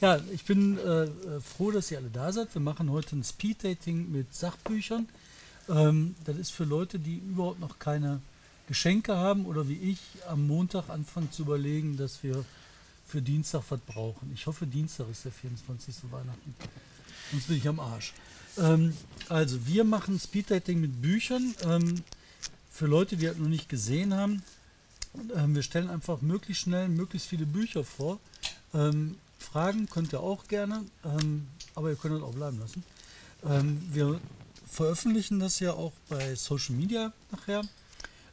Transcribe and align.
Ja, 0.00 0.18
ich 0.32 0.44
bin 0.46 0.78
äh, 0.78 1.04
äh, 1.04 1.08
froh, 1.42 1.70
dass 1.70 1.90
ihr 1.90 1.98
alle 1.98 2.08
da 2.08 2.32
seid. 2.32 2.54
Wir 2.54 2.62
machen 2.62 2.90
heute 2.90 3.16
ein 3.16 3.22
Speed-Dating 3.22 4.10
mit 4.10 4.34
Sachbüchern. 4.34 5.06
Ähm, 5.68 6.14
das 6.24 6.38
ist 6.38 6.52
für 6.52 6.64
Leute, 6.64 6.98
die 6.98 7.18
überhaupt 7.18 7.60
noch 7.60 7.78
keine 7.78 8.22
Geschenke 8.66 9.14
haben 9.14 9.44
oder 9.44 9.68
wie 9.68 9.76
ich 9.76 9.98
am 10.26 10.46
Montag 10.46 10.88
anfangen 10.88 11.30
zu 11.30 11.42
überlegen, 11.42 11.98
dass 11.98 12.22
wir 12.22 12.46
für 13.06 13.20
Dienstag 13.20 13.62
was 13.68 13.80
brauchen. 13.80 14.30
Ich 14.32 14.46
hoffe, 14.46 14.66
Dienstag 14.66 15.10
ist 15.10 15.26
der 15.26 15.32
24. 15.32 15.96
Weihnachten. 16.10 16.54
Sonst 17.30 17.48
bin 17.48 17.58
ich 17.58 17.68
am 17.68 17.78
Arsch. 17.78 18.14
Ähm, 18.56 18.96
also, 19.28 19.66
wir 19.66 19.84
machen 19.84 20.18
Speed-Dating 20.18 20.80
mit 20.80 21.02
Büchern. 21.02 21.54
Ähm, 21.62 22.02
für 22.70 22.86
Leute, 22.86 23.18
die 23.18 23.26
das 23.26 23.36
noch 23.36 23.48
nicht 23.48 23.68
gesehen 23.68 24.14
haben, 24.14 24.42
ähm, 25.36 25.54
wir 25.54 25.62
stellen 25.62 25.90
einfach 25.90 26.22
möglichst 26.22 26.62
schnell 26.62 26.88
möglichst 26.88 27.28
viele 27.28 27.44
Bücher 27.44 27.84
vor. 27.84 28.18
Ähm, 28.72 29.16
Fragen 29.40 29.88
könnt 29.88 30.12
ihr 30.12 30.20
auch 30.20 30.46
gerne, 30.46 30.84
ähm, 31.04 31.48
aber 31.74 31.90
ihr 31.90 31.96
könnt 31.96 32.16
es 32.16 32.22
auch 32.22 32.34
bleiben 32.34 32.60
lassen. 32.60 32.84
Ähm, 33.48 33.82
wir 33.90 34.20
veröffentlichen 34.70 35.40
das 35.40 35.58
ja 35.60 35.72
auch 35.72 35.92
bei 36.08 36.34
Social 36.34 36.76
Media 36.76 37.12
nachher. 37.32 37.62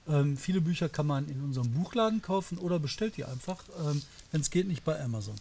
Ähm, 0.08 0.38
viele 0.38 0.62
Bücher 0.62 0.90
kann 0.90 1.08
man 1.08 1.28
in 1.28 1.42
unserem 1.42 1.72
Buchladen 1.72 2.22
kaufen 2.22 2.58
oder 2.58 2.80
bestellt 2.80 3.18
die 3.18 3.26
einfach, 3.26 3.64
ähm, 3.86 4.02
wenn 4.32 4.42
es 4.42 4.50
geht, 4.50 4.68
nicht 4.68 4.84
bei 4.84 5.02
Amazon. 5.02 5.36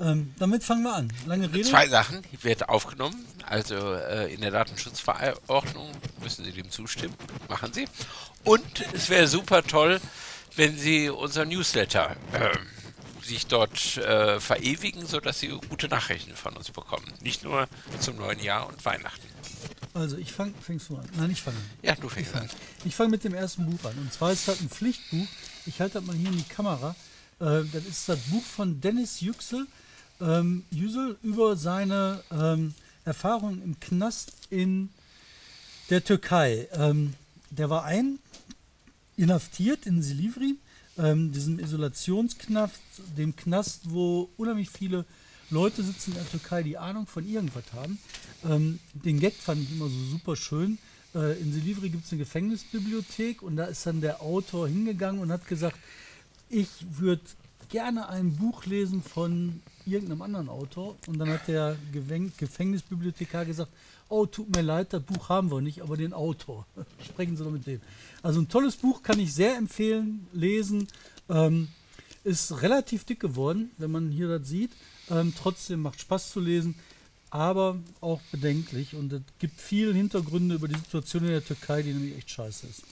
Ähm, 0.00 0.34
damit 0.38 0.64
fangen 0.64 0.82
wir 0.82 0.94
an. 0.94 1.12
Lange 1.26 1.52
Rede. 1.52 1.68
Zwei 1.68 1.88
Sachen 1.88 2.22
wird 2.40 2.68
aufgenommen. 2.68 3.24
Also 3.46 3.76
äh, 3.94 4.32
in 4.32 4.40
der 4.40 4.50
Datenschutzverordnung 4.50 5.90
müssen 6.22 6.44
Sie 6.44 6.52
dem 6.52 6.70
zustimmen. 6.70 7.14
Machen 7.48 7.72
Sie. 7.72 7.86
Und 8.44 8.64
es 8.94 9.10
wäre 9.10 9.28
super 9.28 9.62
toll, 9.62 10.00
wenn 10.56 10.76
Sie 10.76 11.10
unser 11.10 11.44
Newsletter 11.44 12.16
äh, 12.32 12.50
sich 13.32 13.46
dort 13.46 13.96
äh, 13.96 14.40
verewigen, 14.40 15.06
sodass 15.06 15.40
Sie 15.40 15.48
gute 15.48 15.88
Nachrichten 15.88 16.36
von 16.36 16.54
uns 16.54 16.70
bekommen. 16.70 17.06
Nicht 17.22 17.44
nur 17.44 17.66
zum 17.98 18.16
neuen 18.16 18.40
Jahr 18.40 18.68
und 18.68 18.84
Weihnachten. 18.84 19.26
Also 19.94 20.18
ich 20.18 20.32
fange, 20.32 20.52
fängst 20.60 20.90
du 20.90 20.96
an? 20.96 21.08
Nein, 21.16 21.30
ich 21.30 21.42
fange 21.42 21.56
an. 21.56 21.64
Ja, 21.82 21.94
du 21.94 22.08
fängst 22.08 22.34
an. 22.34 22.48
Ich 22.84 22.94
fange 22.94 23.10
mit 23.10 23.24
dem 23.24 23.34
ersten 23.34 23.64
Buch 23.70 23.88
an. 23.88 23.96
Und 23.98 24.12
zwar 24.12 24.32
ist 24.32 24.48
das 24.48 24.60
ein 24.60 24.68
Pflichtbuch. 24.68 25.26
Ich 25.66 25.80
halte 25.80 25.94
das 25.94 26.04
mal 26.04 26.14
hier 26.16 26.28
in 26.28 26.36
die 26.36 26.42
Kamera. 26.44 26.94
Äh, 27.40 27.64
das 27.72 27.84
ist 27.88 28.08
das 28.08 28.18
Buch 28.20 28.42
von 28.42 28.80
Dennis 28.80 29.20
Yüksel, 29.20 29.66
ähm, 30.20 30.64
Yüsel 30.70 31.16
über 31.22 31.56
seine 31.56 32.22
ähm, 32.30 32.74
Erfahrungen 33.04 33.62
im 33.62 33.80
Knast 33.80 34.32
in 34.50 34.90
der 35.90 36.04
Türkei. 36.04 36.68
Ähm, 36.72 37.14
der 37.50 37.70
war 37.70 37.84
ein 37.84 38.18
inhaftiert 39.16 39.86
in 39.86 40.02
Silivri, 40.02 40.56
ähm, 40.98 41.32
diesem 41.32 41.58
Isolationsknast, 41.58 42.80
dem 43.16 43.34
Knast, 43.36 43.90
wo 43.90 44.28
unheimlich 44.36 44.70
viele 44.70 45.04
Leute 45.50 45.82
sitzen 45.82 46.12
in 46.12 46.16
der 46.16 46.30
Türkei, 46.30 46.62
die 46.62 46.78
Ahnung 46.78 47.06
von 47.06 47.28
irgendwas 47.28 47.72
haben. 47.72 47.98
Ähm, 48.44 48.78
den 48.92 49.20
Gag 49.20 49.34
fand 49.34 49.62
ich 49.62 49.72
immer 49.72 49.88
so 49.88 50.04
super 50.10 50.36
schön. 50.36 50.78
Äh, 51.14 51.38
in 51.40 51.52
Silivri 51.52 51.90
gibt 51.90 52.06
es 52.06 52.12
eine 52.12 52.20
Gefängnisbibliothek 52.20 53.42
und 53.42 53.56
da 53.56 53.64
ist 53.64 53.86
dann 53.86 54.00
der 54.00 54.22
Autor 54.22 54.68
hingegangen 54.68 55.20
und 55.20 55.30
hat 55.30 55.46
gesagt, 55.46 55.76
ich 56.48 56.68
würde 56.90 57.22
gerne 57.68 58.08
ein 58.08 58.36
Buch 58.36 58.66
lesen 58.66 59.02
von 59.02 59.60
irgendeinem 59.86 60.22
anderen 60.22 60.48
Autor. 60.48 60.96
Und 61.06 61.18
dann 61.18 61.30
hat 61.30 61.48
der 61.48 61.76
Gefängnisbibliothekar 61.92 63.44
gesagt, 63.44 63.72
oh, 64.12 64.26
tut 64.26 64.54
mir 64.54 64.62
leid, 64.62 64.92
das 64.92 65.02
Buch 65.02 65.28
haben 65.28 65.50
wir 65.50 65.60
nicht, 65.60 65.82
aber 65.82 65.96
den 65.96 66.12
Autor. 66.12 66.66
Sprechen 67.04 67.36
Sie 67.36 67.44
doch 67.44 67.50
mit 67.50 67.66
dem. 67.66 67.80
Also 68.22 68.40
ein 68.40 68.48
tolles 68.48 68.76
Buch 68.76 69.02
kann 69.02 69.18
ich 69.18 69.32
sehr 69.34 69.56
empfehlen, 69.56 70.26
lesen. 70.32 70.86
Ähm, 71.28 71.68
ist 72.24 72.62
relativ 72.62 73.04
dick 73.04 73.20
geworden, 73.20 73.70
wenn 73.78 73.90
man 73.90 74.10
hier 74.10 74.28
das 74.28 74.46
sieht. 74.46 74.72
Ähm, 75.10 75.32
trotzdem 75.36 75.80
macht 75.80 76.00
Spaß 76.00 76.30
zu 76.30 76.40
lesen, 76.40 76.76
aber 77.30 77.78
auch 78.00 78.20
bedenklich. 78.30 78.94
Und 78.94 79.12
es 79.12 79.22
gibt 79.38 79.60
viele 79.60 79.92
Hintergründe 79.92 80.54
über 80.54 80.68
die 80.68 80.78
Situation 80.78 81.24
in 81.24 81.30
der 81.30 81.44
Türkei, 81.44 81.82
die 81.82 81.92
nämlich 81.92 82.16
echt 82.18 82.30
scheiße 82.30 82.66
ist. 82.66 82.82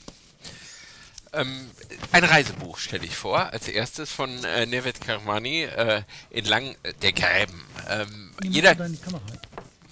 Ähm, 1.33 1.71
ein 2.11 2.25
Reisebuch 2.25 2.78
stelle 2.78 3.05
ich 3.05 3.15
vor, 3.15 3.53
als 3.53 3.69
erstes 3.69 4.11
von 4.11 4.43
äh, 4.43 4.67
Nevet 4.67 5.00
Kermani, 5.00 5.62
äh, 5.62 6.03
entlang 6.31 6.75
äh, 6.83 6.93
der 7.03 7.12
Gräben. 7.12 7.62
Ähm, 7.89 8.33
jeder, 8.43 8.75
deine 8.75 8.97
Kamera. 8.97 9.23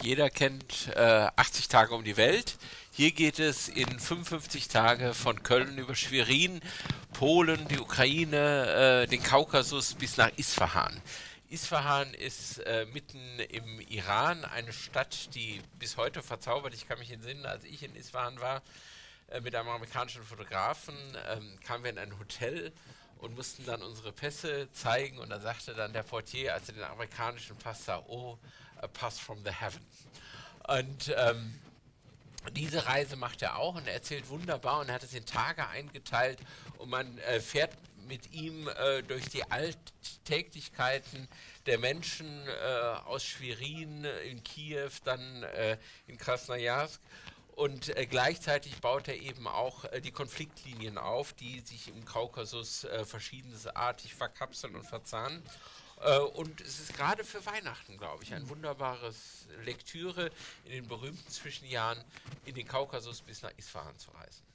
Jeder 0.03 0.31
kennt 0.31 0.89
äh, 0.95 1.29
80 1.37 1.69
Tage 1.69 1.95
um 1.95 2.05
die 2.05 2.17
Welt. 2.17 2.57
Hier 2.93 3.13
geht 3.13 3.39
es 3.39 3.69
in 3.69 3.99
55 3.99 4.69
Tage 4.69 5.15
von 5.15 5.43
Köln 5.43 5.79
über 5.79 5.95
Schwerin, 5.95 6.61
Polen, 7.13 7.67
die 7.69 7.79
Ukraine, 7.79 9.05
äh, 9.05 9.07
den 9.07 9.23
Kaukasus 9.23 9.95
bis 9.95 10.17
nach 10.17 10.31
Isfahan. 10.37 11.01
Isfahan 11.51 12.13
ist 12.15 12.59
äh, 12.59 12.87
mitten 12.93 13.39
im 13.51 13.81
Iran, 13.81 14.45
eine 14.45 14.73
Stadt, 14.73 15.35
die 15.35 15.63
bis 15.79 15.97
heute 15.97 16.23
verzaubert. 16.23 16.75
Ich 16.75 16.87
kann 16.87 16.99
mich 16.99 17.11
entsinnen, 17.11 17.47
als 17.47 17.65
ich 17.65 17.83
in 17.83 17.97
Isfahan 17.97 18.41
war, 18.41 18.63
äh, 19.29 19.41
mit 19.41 19.55
einem 19.55 19.69
amerikanischen 19.69 20.23
Fotografen, 20.23 20.95
ähm, 21.31 21.59
kamen 21.65 21.85
wir 21.85 21.91
in 21.91 21.99
ein 21.99 22.19
Hotel 22.19 22.73
und 23.19 23.35
mussten 23.35 23.65
dann 23.65 23.83
unsere 23.83 24.13
Pässe 24.13 24.69
zeigen 24.73 25.19
und 25.19 25.31
da 25.31 25.41
sagte 25.41 25.75
dann 25.75 25.93
der 25.93 26.03
Portier, 26.03 26.55
als 26.55 26.69
er 26.69 26.75
den 26.75 26.85
amerikanischen 26.85 27.57
Pass 27.57 27.85
sah, 27.85 28.03
oh, 28.07 28.39
pass 28.93 29.19
from 29.19 29.43
the 29.45 29.51
heaven. 29.51 29.85
Und 30.69 31.15
ähm, 31.17 31.59
diese 32.53 32.87
Reise 32.87 33.17
macht 33.17 33.43
er 33.43 33.59
auch 33.59 33.75
und 33.75 33.87
er 33.87 33.95
erzählt 33.95 34.29
wunderbar 34.29 34.81
und 34.81 34.89
er 34.89 34.95
hat 34.95 35.03
es 35.03 35.15
in 35.15 35.27
Tage 35.27 35.67
eingeteilt 35.69 36.39
und 36.79 36.91
man 36.91 37.19
äh, 37.19 37.41
fährt 37.41 37.73
mit 38.07 38.33
ihm 38.33 38.69
äh, 38.69 39.03
durch 39.03 39.29
die 39.29 39.45
Alltäglichkeiten 39.51 41.29
der 41.67 41.79
Menschen 41.79 42.29
äh, 42.47 43.07
aus 43.07 43.25
Schwerin, 43.25 44.05
in 44.25 44.43
Kiew, 44.43 44.91
dann 45.05 45.43
äh, 45.43 45.77
in 46.07 46.17
Krasnojarsk 46.17 47.01
und 47.55 47.95
äh, 47.97 48.07
gleichzeitig 48.07 48.81
baut 48.81 49.09
er 49.09 49.21
eben 49.21 49.47
auch 49.47 49.85
äh, 49.85 50.01
die 50.01 50.13
Konfliktlinien 50.13 50.97
auf, 50.97 51.35
die 51.35 51.61
sich 51.61 51.89
im 51.89 52.05
Kaukasus 52.05 52.87
verschiedensartig 53.05 54.15
verkapseln 54.15 54.75
und 54.75 54.85
verzahnen. 54.85 55.43
Äh, 56.01 56.19
und 56.21 56.61
es 56.61 56.81
ist 56.81 56.95
gerade 56.95 57.25
für 57.25 57.45
Weihnachten, 57.47 57.97
glaube 57.97 58.25
ich, 58.25 58.35
ein 58.35 58.49
wunderbares 58.49 59.47
Lektüre 59.65 60.31
in 60.65 60.73
den 60.73 60.89
berühmten 60.89 61.31
Zwischenjahren 61.31 61.99
in 62.45 62.55
den 62.55 62.67
Kaukasus 62.67 63.23
bis 63.23 63.43
nach 63.43 63.53
Isfahan 63.57 63.97
zu 63.99 64.11
reisen. 64.13 64.49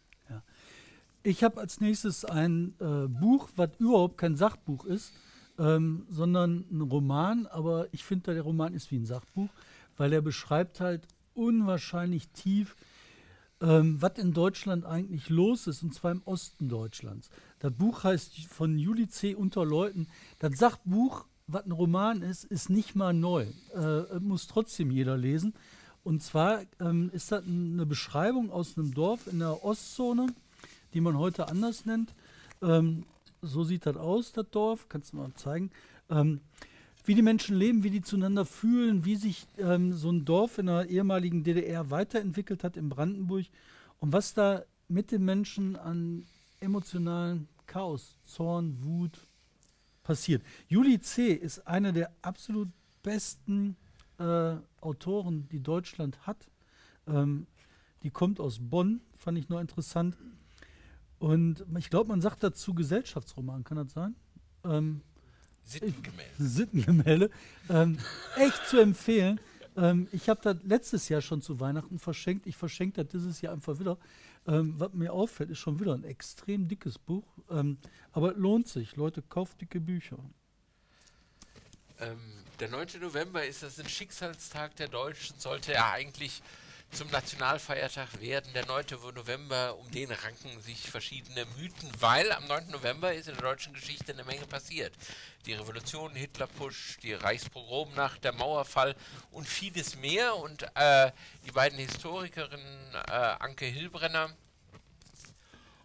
Ich 1.26 1.42
habe 1.42 1.62
als 1.62 1.80
nächstes 1.80 2.26
ein 2.26 2.76
äh, 2.82 3.08
Buch, 3.08 3.48
was 3.56 3.70
überhaupt 3.80 4.18
kein 4.18 4.36
Sachbuch 4.36 4.84
ist, 4.84 5.14
ähm, 5.58 6.06
sondern 6.10 6.66
ein 6.70 6.82
Roman, 6.82 7.48
aber 7.48 7.88
ich 7.94 8.04
finde, 8.04 8.34
der 8.34 8.44
Roman 8.44 8.74
ist 8.74 8.92
wie 8.92 8.98
ein 8.98 9.06
Sachbuch, 9.06 9.50
weil 9.96 10.12
er 10.12 10.22
beschreibt 10.22 10.82
halt 10.82 11.08
unwahrscheinlich 11.34 12.28
tief, 12.30 12.76
ähm, 13.62 14.02
was 14.02 14.18
in 14.18 14.34
Deutschland 14.34 14.86
eigentlich 14.86 15.30
los 15.30 15.68
ist, 15.68 15.82
und 15.82 15.94
zwar 15.94 16.12
im 16.12 16.24
Osten 16.26 16.68
Deutschlands. 16.68 17.30
Das 17.60 17.72
Buch 17.72 18.04
heißt 18.04 18.46
von 18.48 18.78
Juli 18.78 19.08
C. 19.08 19.34
Unter 19.34 19.64
Leuten. 19.64 20.08
Das 20.40 20.58
Sachbuch, 20.58 21.26
was 21.48 21.66
ein 21.66 21.72
Roman 21.72 22.22
ist, 22.22 22.46
ist 22.46 22.70
nicht 22.70 22.96
mal 22.96 23.14
neu. 23.14 23.46
Äh, 23.76 24.20
muss 24.20 24.48
trotzdem 24.48 24.92
jeder 24.92 25.18
lesen. 25.18 25.54
Und 26.04 26.22
zwar 26.22 26.62
ähm, 26.80 27.10
ist 27.14 27.32
das 27.32 27.46
eine 27.46 27.86
Beschreibung 27.86 28.52
aus 28.52 28.78
einem 28.78 28.94
Dorf 28.94 29.28
in 29.28 29.40
der 29.40 29.64
Ostzone, 29.64 30.28
die 30.94 31.02
man 31.02 31.18
heute 31.18 31.48
anders 31.48 31.86
nennt. 31.86 32.14
Ähm, 32.62 33.06
so 33.42 33.64
sieht 33.64 33.86
das 33.86 33.98
aus, 33.98 34.32
das 34.32 34.50
Dorf. 34.52 34.88
Kannst 34.90 35.14
du 35.14 35.18
mal 35.18 35.34
zeigen. 35.36 35.72
Ähm, 36.10 36.42
wie 37.06 37.16
die 37.16 37.22
Menschen 37.22 37.58
leben, 37.58 37.84
wie 37.84 37.90
die 37.90 38.02
zueinander 38.02 38.46
fühlen, 38.46 39.04
wie 39.04 39.16
sich 39.18 39.46
ähm, 39.58 39.94
so 39.94 40.10
ein 40.10 40.24
Dorf 40.24 40.58
in 40.58 40.68
der 40.68 40.90
ehemaligen 40.90 41.44
DDR 41.44 41.90
weiterentwickelt 41.90 42.64
hat 42.64 42.78
in 42.78 42.90
Brandenburg 42.90 43.46
und 44.00 44.14
was 44.14 44.34
da 44.34 44.64
mit 44.88 45.12
den 45.12 45.26
Menschen 45.26 45.76
an 45.76 46.26
emotionalen 46.62 47.50
Chaos, 47.66 48.16
Zorn, 48.24 48.78
Wut 48.82 49.20
passiert. 50.04 50.44
Juli 50.68 51.00
C. 51.00 51.32
ist 51.32 51.68
eine 51.68 51.94
der 51.94 52.12
absolut 52.22 52.70
besten 53.02 53.76
äh, 54.20 54.56
Autoren, 54.82 55.48
die 55.50 55.62
Deutschland 55.62 56.28
hat. 56.28 56.50
Ähm, 57.08 57.48
die 58.04 58.12
kommt 58.12 58.40
aus 58.40 58.60
Bonn, 58.60 59.02
fand 59.18 59.38
ich 59.38 59.50
nur 59.50 59.62
interessant. 59.62 60.18
Und 61.20 61.66
ich 61.78 61.90
glaube, 61.90 62.10
man 62.10 62.22
sagt 62.22 62.44
dazu 62.44 62.74
Gesellschaftsroman, 62.74 63.64
kann 63.64 63.78
das 63.78 63.94
sein? 63.94 64.16
Ähm, 64.66 65.02
Sittengemälde. 65.64 66.32
Sittengemälde. 66.38 67.30
Ähm, 67.70 67.98
echt 68.38 68.68
zu 68.68 68.80
empfehlen. 68.80 69.40
Ähm, 69.76 70.08
ich 70.12 70.30
habe 70.30 70.42
das 70.44 70.58
letztes 70.64 71.10
Jahr 71.10 71.22
schon 71.22 71.42
zu 71.42 71.60
Weihnachten 71.60 71.98
verschenkt. 71.98 72.46
Ich 72.46 72.58
verschenke 72.58 73.04
das 73.04 73.12
dieses 73.12 73.42
Jahr 73.42 73.54
einfach 73.54 73.80
wieder. 73.80 73.98
Ähm, 74.46 74.76
was 74.78 74.94
mir 74.94 75.14
auffällt, 75.14 75.50
ist 75.50 75.60
schon 75.60 75.80
wieder 75.80 75.94
ein 75.94 76.04
extrem 76.04 76.68
dickes 76.68 77.00
Buch. 77.00 77.26
Ähm, 77.50 77.78
aber 78.12 78.34
lohnt 78.34 78.68
sich. 78.68 78.96
Leute, 78.96 79.22
kauft 79.22 79.62
dicke 79.62 79.80
Bücher. 79.80 80.18
Ähm, 82.00 82.20
der 82.60 82.70
9. 82.70 82.88
November 83.02 83.46
ist 83.46 83.64
das 83.64 83.80
ein 83.80 83.88
Schicksalstag 83.88 84.76
der 84.76 84.88
Deutschen, 84.88 85.40
sollte 85.40 85.74
ja 85.74 85.92
eigentlich 85.92 86.42
zum 86.94 87.10
Nationalfeiertag 87.10 88.22
werden. 88.22 88.54
Der 88.54 88.66
9. 88.66 88.86
November, 89.16 89.76
um 89.78 89.90
den 89.92 90.12
ranken 90.12 90.62
sich 90.62 90.90
verschiedene 90.90 91.46
Mythen, 91.58 91.90
weil 92.00 92.32
am 92.32 92.46
9. 92.48 92.70
November 92.70 93.14
ist 93.14 93.28
in 93.28 93.34
der 93.34 93.44
deutschen 93.44 93.74
Geschichte 93.74 94.14
eine 94.14 94.24
Menge 94.24 94.46
passiert. 94.46 94.94
Die 95.46 95.54
Revolution, 95.54 96.14
Hitlerpush, 96.14 97.00
die 97.02 97.14
Reichspogromnacht, 97.14 98.24
der 98.24 98.34
Mauerfall 98.34 98.96
und 99.32 99.48
vieles 99.48 99.96
mehr. 99.96 100.36
Und 100.36 100.64
äh, 100.76 101.12
die 101.46 101.52
beiden 101.52 101.80
Historikerinnen 101.80 102.94
äh, 103.08 103.12
Anke 103.12 103.66
Hilbrenner 103.66 104.30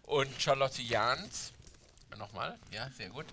und 0.03 0.29
Charlotte 0.39 0.81
Jahns, 0.81 1.53
nochmal, 2.17 2.57
ja, 2.71 2.89
sehr 2.91 3.09
gut, 3.09 3.25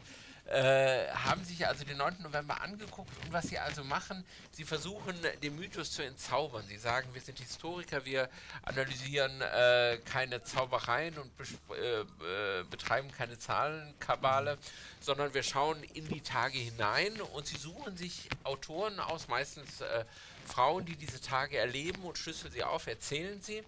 äh, 0.49 1.09
haben 1.11 1.45
sich 1.45 1.67
also 1.67 1.85
den 1.85 1.97
9. 1.97 2.23
November 2.23 2.61
angeguckt 2.61 3.11
und 3.25 3.33
was 3.33 3.49
sie 3.49 3.59
also 3.59 3.83
machen, 3.83 4.25
sie 4.53 4.65
versuchen 4.65 5.17
den 5.43 5.57
Mythos 5.57 5.91
zu 5.91 6.03
entzaubern. 6.03 6.65
Sie 6.69 6.77
sagen, 6.77 7.09
wir 7.13 7.21
sind 7.21 7.39
Historiker, 7.41 8.05
wir 8.05 8.29
analysieren 8.63 9.41
äh, 9.41 9.99
keine 10.05 10.43
Zaubereien 10.45 11.19
und 11.19 11.33
äh, 11.77 12.01
äh, 12.01 12.65
betreiben 12.71 13.11
keine 13.11 13.39
Zahlenkabale, 13.39 14.57
sondern 15.01 15.35
wir 15.35 15.43
schauen 15.43 15.83
in 15.95 16.07
die 16.09 16.21
Tage 16.21 16.59
hinein 16.59 17.21
und 17.21 17.47
sie 17.49 17.59
suchen 17.59 17.97
sich 17.97 18.29
Autoren 18.45 19.01
aus, 19.01 19.27
meistens 19.27 19.81
äh, 19.81 20.05
Frauen, 20.47 20.85
die 20.87 20.95
diese 20.95 21.21
Tage 21.21 21.59
erleben 21.59 22.03
und 22.05 22.19
schlüsseln 22.19 22.53
sie 22.53 22.63
auf, 22.63 22.87
erzählen 22.87 23.41
sie. 23.43 23.65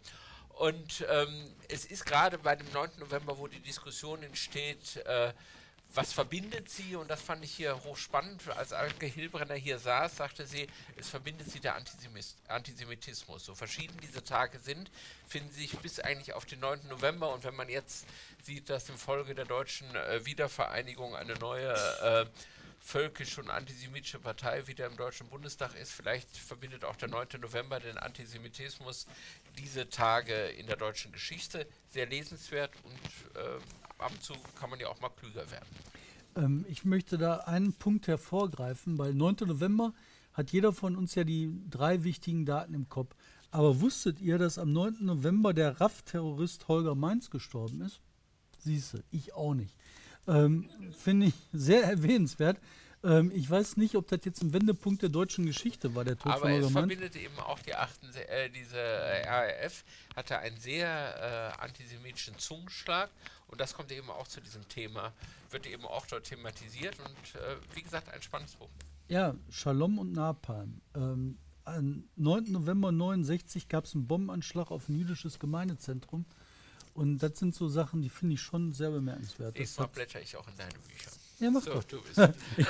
Und 0.51 1.05
ähm, 1.09 1.55
es 1.69 1.85
ist 1.85 2.05
gerade 2.05 2.39
bei 2.39 2.55
dem 2.55 2.71
9. 2.73 2.91
November, 2.99 3.39
wo 3.39 3.47
die 3.49 3.61
Diskussion 3.61 4.23
entsteht, 4.23 5.01
was 5.95 6.13
verbindet 6.13 6.69
sie? 6.69 6.97
Und 6.97 7.09
das 7.09 7.23
fand 7.23 7.43
ich 7.45 7.53
hier 7.53 7.83
hochspannend. 7.85 8.47
Als 8.57 8.73
Anke 8.73 9.07
Hilbrenner 9.07 9.55
hier 9.55 9.79
saß, 9.79 10.17
sagte 10.17 10.47
sie, 10.47 10.67
es 10.97 11.09
verbindet 11.09 11.51
sie 11.51 11.61
der 11.61 11.77
Antisemitismus. 12.49 13.45
So 13.45 13.55
verschieden 13.55 13.97
diese 14.03 14.23
Tage 14.23 14.59
sind, 14.59 14.91
finden 15.27 15.51
sich 15.51 15.79
bis 15.79 15.99
eigentlich 15.99 16.35
auf 16.35 16.45
den 16.45 16.61
9. 16.61 16.89
November. 16.89 17.33
Und 17.33 17.45
wenn 17.45 17.57
man 17.57 17.69
jetzt 17.69 18.07
sieht, 18.43 18.69
dass 18.69 18.89
infolge 18.89 19.35
der 19.35 19.47
deutschen 19.47 19.95
äh, 19.95 20.25
Wiedervereinigung 20.27 21.17
eine 21.17 21.35
neue 21.35 21.73
äh, 21.73 22.27
völkische 22.81 23.41
und 23.41 23.51
antisemitische 23.51 24.19
Partei 24.19 24.67
wieder 24.67 24.87
im 24.87 24.97
Deutschen 24.97 25.29
Bundestag 25.29 25.75
ist, 25.75 25.93
vielleicht 25.93 26.37
verbindet 26.37 26.85
auch 26.85 26.97
der 26.97 27.09
9. 27.09 27.41
November 27.41 27.81
den 27.81 27.99
Antisemitismus 27.99 29.07
diese 29.57 29.89
Tage 29.89 30.49
in 30.49 30.67
der 30.67 30.77
deutschen 30.77 31.13
Geschichte. 31.13 31.67
Sehr 31.91 32.07
lesenswert 32.07 32.73
und 32.85 33.41
äh, 33.41 33.59
ab 33.99 34.13
und 34.13 34.23
zu 34.23 34.35
kann 34.59 34.71
man 34.71 34.81
ja 34.81 34.89
auch 34.89 35.01
mal 35.01 35.11
klüger 35.11 35.51
werden. 35.51 35.69
Ähm, 36.37 36.65
ich 36.69 36.85
möchte 36.85 37.19
da 37.19 37.39
einen 37.39 37.73
Punkt 37.73 38.07
hervorgreifen, 38.07 38.99
weil 38.99 39.15
9. 39.15 39.37
November 39.47 39.93
hat 40.33 40.53
jeder 40.53 40.73
von 40.73 40.97
uns 40.97 41.15
ja 41.15 41.25
die 41.25 41.53
drei 41.69 42.05
wichtigen 42.05 42.47
Daten 42.47 42.75
im 42.75 42.89
Kopf. 42.89 43.15
Aber 43.51 43.81
wusstet 43.81 44.21
ihr, 44.21 44.39
dass 44.39 44.59
am 44.59 44.73
9. 44.73 44.99
November 45.01 45.55
der 45.55 45.81
RAF-Terrorist 45.81 46.69
Holger 46.69 46.95
Mainz 46.95 47.31
gestorben 47.31 47.81
ist? 47.81 48.01
Siehste, 48.59 49.03
ich 49.11 49.35
auch 49.35 49.55
nicht. 49.55 49.75
Ähm, 50.27 50.69
Finde 50.97 51.27
ich 51.27 51.35
sehr 51.53 51.85
erwähnenswert. 51.85 52.61
Ähm, 53.05 53.31
ich 53.35 53.49
weiß 53.49 53.77
nicht, 53.77 53.95
ob 53.95 54.09
das 54.09 54.21
jetzt 54.25 54.43
ein 54.43 54.53
Wendepunkt 54.53 55.03
der 55.03 55.09
deutschen 55.09 55.47
Geschichte 55.47 55.95
war, 55.95 56.05
der 56.05 56.19
Tod 56.19 56.33
Aber 56.33 56.41
von 56.41 56.51
Holger 56.51 56.67
es 56.67 56.73
verbindet 56.73 57.17
eben 57.17 57.39
auch 57.39 57.59
die 57.61 57.75
achten, 57.75 58.09
äh, 58.15 58.51
diese 58.51 58.79
äh, 58.79 59.29
RAF 59.29 59.85
hatte 60.17 60.39
einen 60.39 60.59
sehr 60.59 61.55
äh, 61.59 61.63
antisemitischen 61.63 62.39
Zungenschlag 62.39 63.11
und 63.49 63.61
das 63.61 63.75
kommt 63.75 63.93
eben 63.93 64.11
auch 64.11 64.27
zu 64.27 64.41
diesem 64.41 64.67
Thema, 64.69 65.13
wird 65.51 65.67
eben 65.67 65.85
auch 65.85 66.07
dort 66.07 66.25
thematisiert 66.25 66.97
und 66.99 67.41
äh, 67.41 67.57
wie 67.75 67.83
gesagt, 67.83 68.13
ein 68.13 68.23
spannendes 68.23 68.57
Buch. 68.57 68.71
Ja, 69.09 69.35
Shalom 69.51 69.99
und 69.99 70.13
Napalm. 70.13 70.81
Ähm, 70.95 71.39
am 71.65 72.05
9. 72.17 72.53
November 72.53 72.93
69 72.93 73.69
gab 73.69 73.85
es 73.85 73.95
einen 73.95 74.07
Bombenanschlag 74.07 74.71
auf 74.71 74.89
ein 74.89 74.97
jüdisches 74.97 75.39
Gemeindezentrum. 75.39 76.25
Und 76.95 77.19
das 77.19 77.39
sind 77.39 77.55
so 77.55 77.69
Sachen, 77.69 78.03
die 78.03 78.09
finde 78.09 78.35
ich 78.35 78.41
schon 78.41 78.73
sehr 78.73 78.91
bemerkenswert. 78.91 79.57
Nächstes 79.57 79.79
Mal 79.79 79.87
blätter 79.87 80.21
ich 80.21 80.37
auch 80.37 80.49
in 80.49 80.57
deine 80.57 80.73
Bücher. 80.89 81.11
Ja, 81.41 81.51
mach 81.51 81.63
so, 81.63 81.75
doch. 81.75 81.85
Du 81.85 82.01
bist 82.03 82.19
ich 82.57 82.67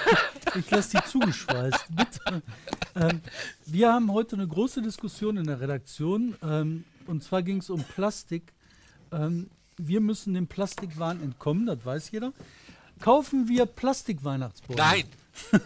ich 0.56 0.70
lasse 0.70 0.98
die 0.98 1.08
zugeschweißt. 1.08 1.86
Bitte. 1.90 2.42
Ähm, 2.94 3.20
wir 3.66 3.92
haben 3.92 4.12
heute 4.12 4.36
eine 4.36 4.46
große 4.46 4.82
Diskussion 4.82 5.36
in 5.38 5.46
der 5.46 5.60
Redaktion. 5.60 6.36
Ähm, 6.42 6.84
und 7.06 7.24
zwar 7.24 7.42
ging 7.42 7.58
es 7.58 7.70
um 7.70 7.82
Plastik. 7.82 8.52
Ähm, 9.10 9.48
wir 9.78 10.00
müssen 10.00 10.34
dem 10.34 10.46
Plastikwahn 10.46 11.22
entkommen, 11.22 11.66
das 11.66 11.84
weiß 11.84 12.10
jeder. 12.10 12.32
Kaufen 13.00 13.48
wir 13.48 13.64
Plastikweihnachtsbäume? 13.64 14.78
Nein. 14.78 15.04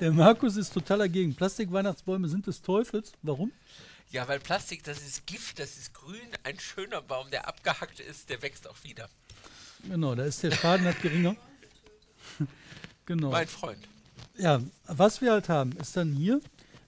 der 0.00 0.12
Markus 0.12 0.56
ist 0.56 0.72
total 0.72 0.98
dagegen. 0.98 1.34
Plastikweihnachtsbäume 1.34 2.28
sind 2.28 2.46
des 2.46 2.62
Teufels. 2.62 3.12
Warum? 3.22 3.52
Ja, 4.10 4.26
weil 4.26 4.38
Plastik, 4.38 4.84
das 4.84 4.98
ist 5.02 5.26
Gift, 5.26 5.58
das 5.58 5.76
ist 5.76 5.92
grün. 5.92 6.28
Ein 6.44 6.58
schöner 6.58 7.02
Baum, 7.02 7.30
der 7.30 7.46
abgehackt 7.46 8.00
ist, 8.00 8.30
der 8.30 8.40
wächst 8.40 8.68
auch 8.68 8.82
wieder. 8.84 9.10
Genau, 9.86 10.14
da 10.14 10.24
ist 10.24 10.42
der 10.42 10.52
Schaden 10.52 10.86
halt 10.86 11.02
geringer. 11.02 11.36
Genau. 13.08 13.30
Mein 13.30 13.48
Freund. 13.48 13.88
Ja, 14.36 14.60
was 14.86 15.20
wir 15.20 15.32
halt 15.32 15.48
haben, 15.48 15.72
ist 15.72 15.96
dann 15.96 16.12
hier 16.12 16.40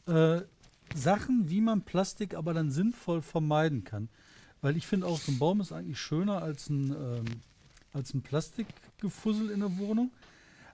äh, 0.07 0.43
Sachen, 0.95 1.51
wie 1.51 1.61
man 1.61 1.83
Plastik 1.83 2.35
aber 2.35 2.55
dann 2.55 2.71
sinnvoll 2.71 3.23
vermeiden 3.23 3.83
kann. 3.83 4.09
Weil 4.61 4.77
ich 4.77 4.87
finde 4.87 5.07
auch, 5.07 5.19
so 5.19 5.33
ein 5.33 5.39
Baum 5.39 5.61
ist 5.61 5.73
eigentlich 5.73 5.99
schöner 5.99 6.43
als 6.43 6.69
ein, 6.69 6.91
ähm, 6.91 7.25
als 7.93 8.15
ein 8.15 8.23
Plastikgefussel 8.23 9.51
in 9.51 9.61
der 9.61 9.79
Wohnung. 9.79 10.13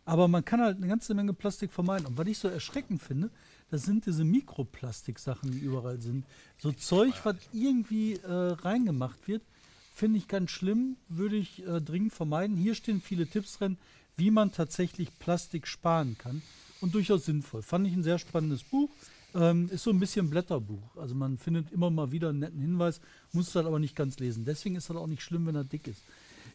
Aber 0.04 0.28
man 0.28 0.44
kann 0.44 0.60
halt 0.60 0.76
eine 0.76 0.88
ganze 0.88 1.14
Menge 1.14 1.32
Plastik 1.32 1.72
vermeiden. 1.72 2.06
Und 2.06 2.18
was 2.18 2.26
ich 2.26 2.38
so 2.38 2.48
erschreckend 2.48 3.02
finde, 3.02 3.30
das 3.70 3.84
sind 3.84 4.06
diese 4.06 4.24
Mikroplastik-Sachen, 4.24 5.50
die 5.50 5.58
überall 5.58 6.00
sind. 6.00 6.24
So 6.58 6.72
Zeug, 6.72 7.14
was 7.24 7.36
irgendwie 7.52 8.14
äh, 8.14 8.32
reingemacht 8.32 9.26
wird, 9.26 9.42
finde 9.94 10.18
ich 10.18 10.28
ganz 10.28 10.50
schlimm, 10.50 10.96
würde 11.08 11.36
ich 11.36 11.66
äh, 11.66 11.80
dringend 11.80 12.12
vermeiden. 12.12 12.56
Hier 12.56 12.74
stehen 12.74 13.00
viele 13.00 13.26
Tipps 13.26 13.58
drin, 13.58 13.78
wie 14.16 14.30
man 14.30 14.52
tatsächlich 14.52 15.16
Plastik 15.18 15.66
sparen 15.66 16.16
kann. 16.18 16.42
Und 16.80 16.94
durchaus 16.94 17.24
sinnvoll. 17.24 17.62
Fand 17.62 17.86
ich 17.86 17.94
ein 17.94 18.02
sehr 18.02 18.18
spannendes 18.18 18.62
Buch. 18.62 18.90
Ähm, 19.34 19.68
ist 19.70 19.84
so 19.84 19.90
ein 19.90 19.98
bisschen 19.98 20.30
Blätterbuch. 20.30 20.96
Also 20.96 21.14
man 21.14 21.38
findet 21.38 21.72
immer 21.72 21.90
mal 21.90 22.12
wieder 22.12 22.30
einen 22.30 22.38
netten 22.38 22.60
Hinweis, 22.60 23.00
muss 23.32 23.52
das 23.52 23.66
aber 23.66 23.78
nicht 23.78 23.96
ganz 23.96 24.18
lesen. 24.18 24.44
Deswegen 24.44 24.76
ist 24.76 24.88
das 24.88 24.96
auch 24.96 25.06
nicht 25.06 25.22
schlimm, 25.22 25.46
wenn 25.46 25.56
er 25.56 25.64
dick 25.64 25.86
ist. 25.88 26.02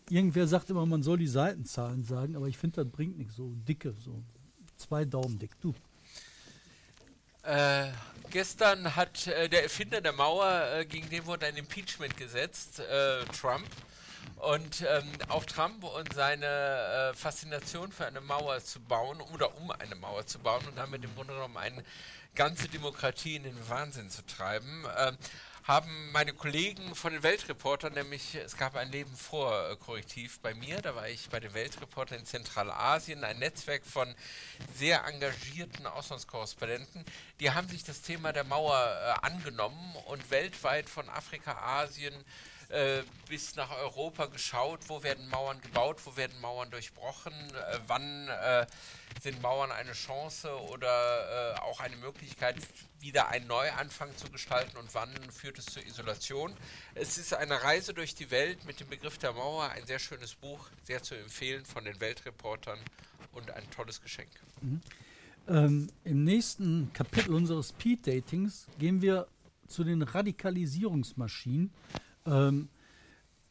Irgendwer 0.09 0.47
sagt 0.47 0.69
immer, 0.69 0.85
man 0.85 1.03
soll 1.03 1.17
die 1.17 1.27
Seitenzahlen 1.27 2.03
sagen, 2.03 2.35
aber 2.35 2.47
ich 2.47 2.57
finde, 2.57 2.83
das 2.83 2.91
bringt 2.91 3.17
nichts. 3.17 3.35
So 3.35 3.53
dicke, 3.67 3.93
so 4.03 4.23
zwei 4.77 5.05
Daumen 5.05 5.37
dick. 5.37 5.51
Du. 5.61 5.75
Äh, 7.43 7.87
gestern 8.29 8.95
hat 8.95 9.27
äh, 9.27 9.49
der 9.49 9.63
Erfinder 9.63 10.01
der 10.01 10.13
Mauer, 10.13 10.67
äh, 10.73 10.85
gegen 10.85 11.09
den 11.09 11.25
wurde 11.25 11.47
ein 11.47 11.57
Impeachment 11.57 12.15
gesetzt, 12.17 12.79
äh, 12.79 13.23
Trump. 13.25 13.65
Und 14.37 14.81
ähm, 14.81 15.07
auch 15.29 15.45
Trump 15.45 15.83
und 15.83 16.13
seine 16.13 16.45
äh, 16.45 17.13
Faszination 17.13 17.91
für 17.91 18.07
eine 18.07 18.21
Mauer 18.21 18.59
zu 18.63 18.79
bauen 18.79 19.21
oder 19.33 19.55
um 19.57 19.69
eine 19.71 19.95
Mauer 19.95 20.25
zu 20.25 20.39
bauen 20.39 20.65
und 20.67 20.77
damit 20.77 21.03
im 21.03 21.13
Grunde 21.13 21.33
genommen 21.33 21.57
eine 21.57 21.83
ganze 22.33 22.67
Demokratie 22.67 23.35
in 23.35 23.43
den 23.43 23.69
Wahnsinn 23.69 24.09
zu 24.09 24.25
treiben, 24.25 24.85
äh, 24.97 25.11
haben 25.63 26.11
meine 26.11 26.33
Kollegen 26.33 26.95
von 26.95 27.13
den 27.13 27.21
Weltreportern, 27.21 27.93
nämlich 27.93 28.35
es 28.35 28.57
gab 28.57 28.75
ein 28.75 28.91
Leben 28.91 29.15
vor 29.15 29.69
äh, 29.69 29.75
Korrektiv 29.75 30.39
bei 30.39 30.53
mir, 30.55 30.81
da 30.81 30.95
war 30.95 31.07
ich 31.07 31.29
bei 31.29 31.39
den 31.39 31.53
Weltreportern 31.53 32.19
in 32.19 32.25
Zentralasien, 32.25 33.23
ein 33.23 33.37
Netzwerk 33.39 33.85
von 33.85 34.13
sehr 34.75 35.05
engagierten 35.05 35.85
Auslandskorrespondenten, 35.85 37.05
die 37.39 37.51
haben 37.51 37.69
sich 37.69 37.83
das 37.83 38.01
Thema 38.01 38.33
der 38.33 38.43
Mauer 38.43 38.75
äh, 38.75 39.25
angenommen 39.25 39.95
und 40.07 40.31
weltweit 40.31 40.89
von 40.89 41.07
Afrika, 41.09 41.53
Asien, 41.53 42.15
äh, 42.71 43.03
bis 43.29 43.55
nach 43.55 43.71
Europa 43.71 44.27
geschaut, 44.27 44.79
wo 44.87 45.03
werden 45.03 45.27
Mauern 45.29 45.61
gebaut, 45.61 45.97
wo 46.05 46.15
werden 46.17 46.39
Mauern 46.41 46.69
durchbrochen, 46.71 47.33
äh, 47.33 47.79
wann 47.87 48.27
äh, 48.27 48.65
sind 49.21 49.41
Mauern 49.41 49.71
eine 49.71 49.93
Chance 49.93 50.49
oder 50.69 51.55
äh, 51.55 51.59
auch 51.59 51.79
eine 51.79 51.97
Möglichkeit, 51.97 52.55
wieder 52.99 53.29
einen 53.29 53.47
Neuanfang 53.47 54.15
zu 54.17 54.29
gestalten 54.29 54.77
und 54.77 54.93
wann 54.93 55.13
führt 55.31 55.57
es 55.59 55.65
zur 55.65 55.85
Isolation. 55.85 56.53
Es 56.95 57.17
ist 57.17 57.33
eine 57.33 57.63
Reise 57.63 57.93
durch 57.93 58.15
die 58.15 58.31
Welt 58.31 58.65
mit 58.65 58.79
dem 58.79 58.87
Begriff 58.87 59.17
der 59.17 59.33
Mauer, 59.33 59.69
ein 59.69 59.85
sehr 59.85 59.99
schönes 59.99 60.35
Buch, 60.35 60.69
sehr 60.83 61.01
zu 61.03 61.15
empfehlen 61.15 61.65
von 61.65 61.85
den 61.85 61.99
Weltreportern 61.99 62.79
und 63.33 63.51
ein 63.51 63.69
tolles 63.71 64.01
Geschenk. 64.01 64.29
Mhm. 64.61 64.81
Ähm, 65.47 65.89
Im 66.03 66.23
nächsten 66.23 66.91
Kapitel 66.93 67.33
unseres 67.33 67.69
Speed-Datings 67.69 68.67
gehen 68.77 69.01
wir 69.01 69.27
zu 69.67 69.83
den 69.83 70.01
Radikalisierungsmaschinen 70.01 71.71
ähm, 72.25 72.69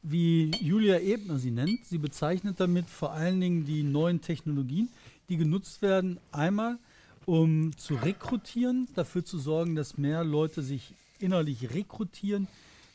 wie 0.02 0.50
Julia 0.60 0.98
Ebner 0.98 1.38
sie 1.38 1.50
nennt. 1.50 1.84
Sie 1.84 1.98
bezeichnet 1.98 2.58
damit 2.58 2.88
vor 2.88 3.12
allen 3.12 3.40
Dingen 3.40 3.64
die 3.64 3.82
neuen 3.82 4.20
Technologien, 4.20 4.88
die 5.28 5.36
genutzt 5.36 5.82
werden, 5.82 6.18
einmal 6.32 6.78
um 7.26 7.76
zu 7.76 7.94
rekrutieren, 7.94 8.88
dafür 8.94 9.24
zu 9.24 9.38
sorgen, 9.38 9.74
dass 9.74 9.98
mehr 9.98 10.24
Leute 10.24 10.62
sich 10.62 10.94
innerlich 11.18 11.72
rekrutieren, 11.72 12.48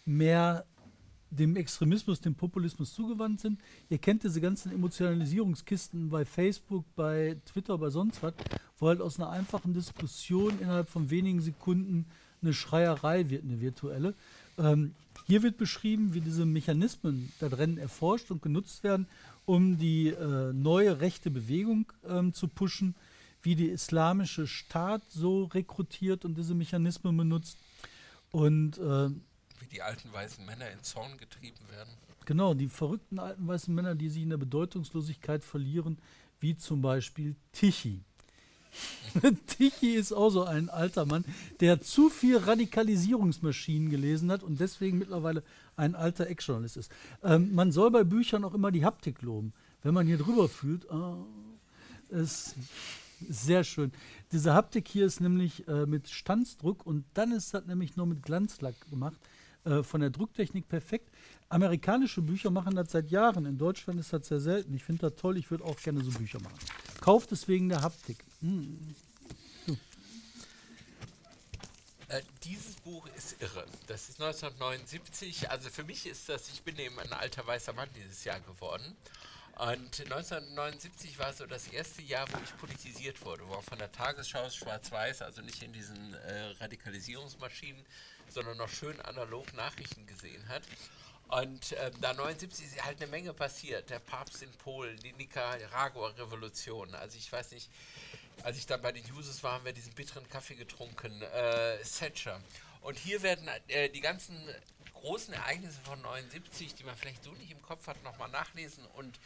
mehr 0.05 0.65
dem 1.29 1.55
Extremismus, 1.55 2.21
dem 2.21 2.35
Populismus 2.35 2.93
zugewandt 2.93 3.41
sind. 3.41 3.59
Ihr 3.89 3.97
kennt 3.97 4.23
diese 4.23 4.41
ganzen 4.41 4.71
Emotionalisierungskisten 4.71 6.09
bei 6.09 6.25
Facebook, 6.25 6.85
bei 6.95 7.37
Twitter, 7.45 7.77
bei 7.77 7.89
sonst 7.89 8.23
was, 8.23 8.33
wo 8.77 8.87
halt 8.87 9.01
aus 9.01 9.19
einer 9.19 9.29
einfachen 9.29 9.73
Diskussion 9.73 10.59
innerhalb 10.59 10.89
von 10.89 11.09
wenigen 11.09 11.41
Sekunden 11.41 12.05
eine 12.41 12.53
Schreierei 12.53 13.29
wird, 13.29 13.43
eine 13.43 13.59
virtuelle. 13.59 14.13
Ähm, 14.57 14.93
hier 15.27 15.41
wird 15.41 15.57
beschrieben, 15.57 16.13
wie 16.13 16.21
diese 16.21 16.45
Mechanismen 16.45 17.31
da 17.39 17.49
drin 17.49 17.77
erforscht 17.77 18.29
und 18.29 18.41
genutzt 18.41 18.83
werden, 18.83 19.07
um 19.45 19.77
die 19.77 20.09
äh, 20.09 20.53
neue 20.53 21.01
rechte 21.01 21.31
Bewegung 21.31 21.91
ähm, 22.07 22.33
zu 22.33 22.47
pushen, 22.47 22.95
wie 23.41 23.55
die 23.55 23.69
islamische 23.69 24.47
Staat 24.47 25.03
so 25.09 25.45
rekrutiert 25.45 26.25
und 26.25 26.37
diese 26.37 26.53
Mechanismen 26.55 27.17
benutzt. 27.17 27.57
Und 28.31 28.77
äh, 28.77 29.09
wie 29.59 29.67
die 29.71 29.81
alten 29.81 30.11
weißen 30.11 30.45
Männer 30.45 30.69
in 30.69 30.83
Zorn 30.83 31.17
getrieben 31.17 31.69
werden. 31.69 31.89
Genau, 32.25 32.53
die 32.53 32.67
verrückten 32.67 33.19
alten 33.19 33.47
weißen 33.47 33.73
Männer, 33.73 33.95
die 33.95 34.09
sich 34.09 34.23
in 34.23 34.29
der 34.29 34.37
Bedeutungslosigkeit 34.37 35.43
verlieren, 35.43 35.99
wie 36.39 36.57
zum 36.57 36.81
Beispiel 36.81 37.35
Tichy. 37.51 38.03
Tichy 39.47 39.95
ist 39.95 40.11
auch 40.11 40.29
so 40.29 40.43
ein 40.43 40.69
alter 40.69 41.05
Mann, 41.05 41.25
der 41.59 41.81
zu 41.81 42.09
viel 42.09 42.37
Radikalisierungsmaschinen 42.37 43.89
gelesen 43.89 44.31
hat 44.31 44.43
und 44.43 44.59
deswegen 44.59 44.97
mittlerweile 44.97 45.43
ein 45.77 45.95
alter 45.95 46.27
Ex-Journalist 46.27 46.77
ist. 46.77 46.91
Ähm, 47.23 47.53
man 47.53 47.71
soll 47.71 47.91
bei 47.91 48.03
Büchern 48.03 48.43
auch 48.43 48.53
immer 48.53 48.71
die 48.71 48.85
Haptik 48.85 49.21
loben. 49.21 49.53
Wenn 49.83 49.93
man 49.93 50.07
hier 50.07 50.17
drüber 50.17 50.49
fühlt, 50.49 50.89
oh, 50.89 51.25
ist 52.09 52.55
sehr 53.29 53.63
schön. 53.63 53.91
Diese 54.31 54.53
Haptik 54.53 54.87
hier 54.87 55.05
ist 55.05 55.21
nämlich 55.21 55.67
äh, 55.67 55.85
mit 55.85 56.09
Stanzdruck 56.09 56.85
und 56.85 57.05
dann 57.13 57.31
ist 57.31 57.53
das 57.53 57.65
nämlich 57.65 57.95
nur 57.95 58.05
mit 58.05 58.23
Glanzlack 58.23 58.75
gemacht. 58.89 59.19
Äh, 59.65 59.83
von 59.83 60.01
der 60.01 60.11
Drucktechnik 60.11 60.67
perfekt. 60.67 61.09
Amerikanische 61.49 62.21
Bücher 62.21 62.51
machen 62.51 62.75
das 62.75 62.91
seit 62.91 63.09
Jahren. 63.09 63.45
In 63.45 63.57
Deutschland 63.57 63.99
ist 63.99 64.13
das 64.13 64.27
sehr 64.27 64.39
selten. 64.39 64.73
Ich 64.73 64.83
finde 64.83 65.09
das 65.09 65.15
toll. 65.15 65.37
Ich 65.37 65.49
würde 65.51 65.63
auch 65.63 65.77
gerne 65.77 66.03
so 66.03 66.11
Bücher 66.11 66.39
machen. 66.39 66.57
Kauft 67.05 67.31
es 67.31 67.47
wegen 67.47 67.69
der 67.69 67.83
Haptik. 67.83 68.17
Hm. 68.41 68.95
Äh, 72.07 72.21
dieses 72.43 72.75
Buch 72.77 73.07
ist 73.15 73.39
irre. 73.43 73.63
Das 73.85 74.09
ist 74.09 74.19
1979. 74.19 75.51
Also 75.51 75.69
für 75.69 75.83
mich 75.83 76.07
ist 76.07 76.29
das, 76.29 76.49
ich 76.49 76.63
bin 76.63 76.77
eben 76.79 76.97
ein 76.99 77.13
alter 77.13 77.45
weißer 77.45 77.73
Mann 77.73 77.89
dieses 77.95 78.23
Jahr 78.23 78.39
geworden. 78.39 78.95
Und 79.57 80.01
1979 80.01 81.19
war 81.19 81.31
so 81.31 81.45
das 81.45 81.67
erste 81.67 82.01
Jahr, 82.01 82.27
wo 82.31 82.37
ich 82.43 82.57
politisiert 82.57 83.23
wurde, 83.23 83.47
wo 83.47 83.53
auch 83.53 83.63
von 83.63 83.77
der 83.77 83.91
Tagesschau 83.91 84.49
schwarz-weiß, 84.49 85.21
also 85.21 85.43
nicht 85.43 85.61
in 85.61 85.73
diesen 85.73 86.15
äh, 86.15 86.55
Radikalisierungsmaschinen, 86.59 87.85
sondern 88.29 88.57
noch 88.57 88.69
schön 88.69 88.99
analog 89.01 89.53
Nachrichten 89.53 90.07
gesehen 90.07 90.47
hat. 90.47 90.63
Und 91.27 91.75
ähm, 91.79 91.93
da 92.01 92.13
79 92.13 92.65
ist 92.65 92.85
halt 92.85 93.01
eine 93.01 93.09
Menge 93.09 93.33
passiert. 93.33 93.89
Der 93.89 93.99
Papst 93.99 94.43
in 94.43 94.51
Polen, 94.51 94.97
die 94.99 95.11
Nicaragua-Revolution. 95.13 96.93
Also 96.95 97.17
ich 97.17 97.31
weiß 97.31 97.51
nicht, 97.51 97.69
als 98.43 98.57
ich 98.57 98.65
dann 98.65 98.81
bei 98.81 98.91
den 98.91 99.05
Jusos 99.05 99.43
war, 99.43 99.53
haben 99.53 99.65
wir 99.65 99.73
diesen 99.73 99.93
bitteren 99.93 100.27
Kaffee 100.29 100.55
getrunken. 100.55 101.21
Äh, 101.21 101.77
Thatcher. 101.83 102.39
Und 102.81 102.97
hier 102.97 103.23
werden 103.23 103.49
äh, 103.67 103.89
die 103.89 104.01
ganzen 104.01 104.37
großen 104.93 105.33
Ereignisse 105.33 105.79
von 105.81 106.01
79, 106.01 106.75
die 106.75 106.83
man 106.83 106.95
vielleicht 106.95 107.23
so 107.23 107.31
nicht 107.31 107.51
im 107.51 107.61
Kopf 107.61 107.87
hat, 107.87 108.01
nochmal 108.03 108.29
nachlesen. 108.29 108.85
Und 108.95 109.19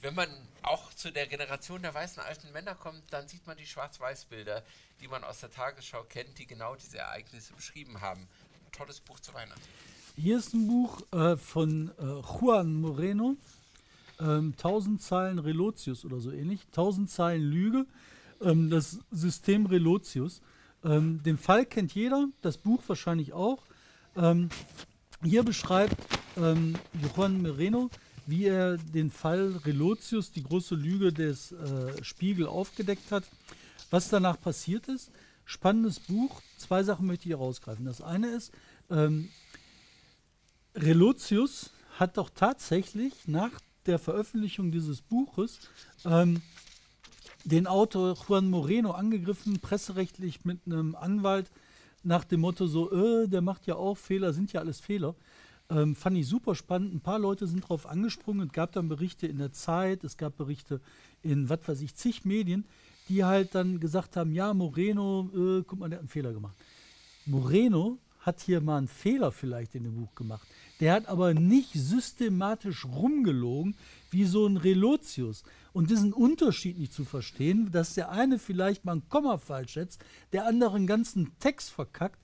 wenn 0.00 0.14
man 0.14 0.28
auch 0.62 0.92
zu 0.94 1.12
der 1.12 1.26
Generation 1.26 1.82
der 1.82 1.94
weißen 1.94 2.22
alten 2.22 2.50
Männer 2.52 2.74
kommt, 2.74 3.12
dann 3.12 3.28
sieht 3.28 3.46
man 3.46 3.56
die 3.56 3.66
Schwarz-Weiß-Bilder, 3.66 4.64
die 5.00 5.08
man 5.08 5.22
aus 5.22 5.40
der 5.40 5.50
Tagesschau 5.50 6.04
kennt, 6.04 6.38
die 6.38 6.46
genau 6.46 6.74
diese 6.74 6.98
Ereignisse 6.98 7.52
beschrieben 7.52 8.00
haben. 8.00 8.28
Tolles 8.72 9.00
Buch 9.00 9.20
zu 9.20 9.32
Weihnachten. 9.34 9.68
Hier 10.16 10.36
ist 10.36 10.52
ein 10.52 10.66
Buch 10.66 11.00
äh, 11.12 11.36
von 11.36 11.90
äh, 11.98 12.02
Juan 12.38 12.74
Moreno, 12.74 13.36
ähm, 14.20 14.52
1000 14.58 15.00
Zeilen 15.00 15.38
Relotius 15.38 16.04
oder 16.04 16.20
so 16.20 16.30
ähnlich, 16.30 16.60
1000 16.66 17.10
Zeilen 17.10 17.42
Lüge, 17.42 17.86
ähm, 18.42 18.68
das 18.68 18.98
System 19.10 19.64
Relotius. 19.64 20.42
Ähm, 20.84 21.22
den 21.22 21.38
Fall 21.38 21.64
kennt 21.64 21.94
jeder, 21.94 22.28
das 22.42 22.58
Buch 22.58 22.82
wahrscheinlich 22.88 23.32
auch. 23.32 23.62
Ähm, 24.14 24.50
hier 25.22 25.44
beschreibt 25.44 25.96
ähm, 26.36 26.74
Juan 27.16 27.40
Moreno, 27.40 27.88
wie 28.26 28.44
er 28.44 28.76
den 28.76 29.10
Fall 29.10 29.60
Relotius, 29.64 30.30
die 30.30 30.42
große 30.42 30.74
Lüge 30.74 31.12
des 31.12 31.52
äh, 31.52 32.04
Spiegel, 32.04 32.46
aufgedeckt 32.46 33.10
hat. 33.10 33.24
Was 33.90 34.10
danach 34.10 34.38
passiert 34.38 34.88
ist, 34.88 35.10
spannendes 35.46 36.00
Buch. 36.00 36.42
Zwei 36.58 36.82
Sachen 36.82 37.06
möchte 37.06 37.24
ich 37.24 37.30
herausgreifen. 37.30 37.86
Das 37.86 38.02
eine 38.02 38.28
ist, 38.28 38.52
ähm, 38.90 39.30
Relotius 40.74 41.70
hat 41.98 42.16
doch 42.16 42.30
tatsächlich 42.30 43.12
nach 43.26 43.60
der 43.86 43.98
Veröffentlichung 43.98 44.70
dieses 44.70 45.02
Buches 45.02 45.60
ähm, 46.04 46.40
den 47.44 47.66
Autor 47.66 48.16
Juan 48.26 48.48
Moreno 48.48 48.92
angegriffen, 48.92 49.58
presserechtlich 49.60 50.44
mit 50.44 50.60
einem 50.66 50.94
Anwalt 50.94 51.50
nach 52.04 52.24
dem 52.24 52.40
Motto 52.40 52.66
so, 52.66 52.90
äh, 52.92 53.28
der 53.28 53.42
macht 53.42 53.66
ja 53.66 53.76
auch 53.76 53.96
Fehler, 53.96 54.32
sind 54.32 54.52
ja 54.52 54.60
alles 54.60 54.80
Fehler. 54.80 55.14
Ähm, 55.70 55.94
fand 55.94 56.16
ich 56.16 56.26
super 56.26 56.54
spannend. 56.54 56.94
Ein 56.94 57.00
paar 57.00 57.18
Leute 57.18 57.46
sind 57.46 57.64
darauf 57.64 57.86
angesprungen. 57.86 58.48
Es 58.48 58.52
gab 58.52 58.72
dann 58.72 58.88
Berichte 58.88 59.26
in 59.26 59.38
der 59.38 59.52
Zeit, 59.52 60.04
es 60.04 60.16
gab 60.16 60.36
Berichte 60.36 60.80
in, 61.22 61.48
was 61.48 61.60
weiß 61.66 61.80
ich, 61.82 61.94
zig 61.94 62.24
Medien, 62.24 62.64
die 63.08 63.24
halt 63.24 63.54
dann 63.54 63.78
gesagt 63.80 64.16
haben, 64.16 64.32
ja, 64.32 64.52
Moreno, 64.54 65.30
äh, 65.34 65.64
guck 65.66 65.78
mal, 65.78 65.88
der 65.88 65.98
hat 65.98 66.02
einen 66.02 66.08
Fehler 66.08 66.32
gemacht. 66.32 66.56
Moreno 67.26 67.98
hat 68.22 68.40
hier 68.40 68.60
mal 68.60 68.78
einen 68.78 68.88
Fehler 68.88 69.32
vielleicht 69.32 69.74
in 69.74 69.84
dem 69.84 69.96
Buch 69.96 70.14
gemacht. 70.14 70.46
Der 70.80 70.94
hat 70.94 71.06
aber 71.06 71.34
nicht 71.34 71.72
systematisch 71.74 72.84
rumgelogen 72.84 73.76
wie 74.10 74.24
so 74.24 74.46
ein 74.46 74.56
Relotius. 74.56 75.44
Und 75.72 75.90
diesen 75.90 76.12
Unterschied 76.12 76.78
nicht 76.78 76.92
zu 76.92 77.04
verstehen, 77.04 77.70
dass 77.72 77.94
der 77.94 78.10
eine 78.10 78.38
vielleicht 78.38 78.84
mal 78.84 78.96
ein 78.96 79.08
Komma 79.08 79.38
falsch 79.38 79.74
setzt, 79.74 80.04
der 80.32 80.46
andere 80.46 80.76
einen 80.76 80.86
ganzen 80.86 81.32
Text 81.38 81.70
verkackt, 81.70 82.18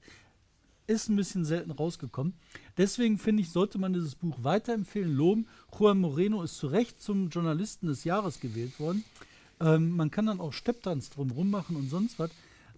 ist 0.87 1.09
ein 1.09 1.17
bisschen 1.17 1.45
selten 1.45 1.71
rausgekommen. 1.71 2.35
Deswegen 2.79 3.19
finde 3.19 3.43
ich, 3.43 3.51
sollte 3.51 3.79
man 3.79 3.93
dieses 3.93 4.15
Buch 4.15 4.39
weiterempfehlen, 4.43 5.15
loben. 5.15 5.47
Juan 5.79 5.99
Moreno 5.99 6.43
ist 6.43 6.57
zu 6.57 6.67
Recht 6.67 7.03
zum 7.03 7.29
Journalisten 7.29 7.89
des 7.89 8.05
Jahres 8.05 8.41
gewählt 8.41 8.81
worden. 8.81 9.05
Ähm, 9.61 9.91
man 9.91 10.11
kann 10.11 10.27
dann 10.27 10.41
auch 10.41 10.53
Stepptanz 10.53 11.11
drumherum 11.11 11.51
machen 11.51 11.77
und 11.77 11.91
sonst 11.91 12.19
was. 12.19 12.31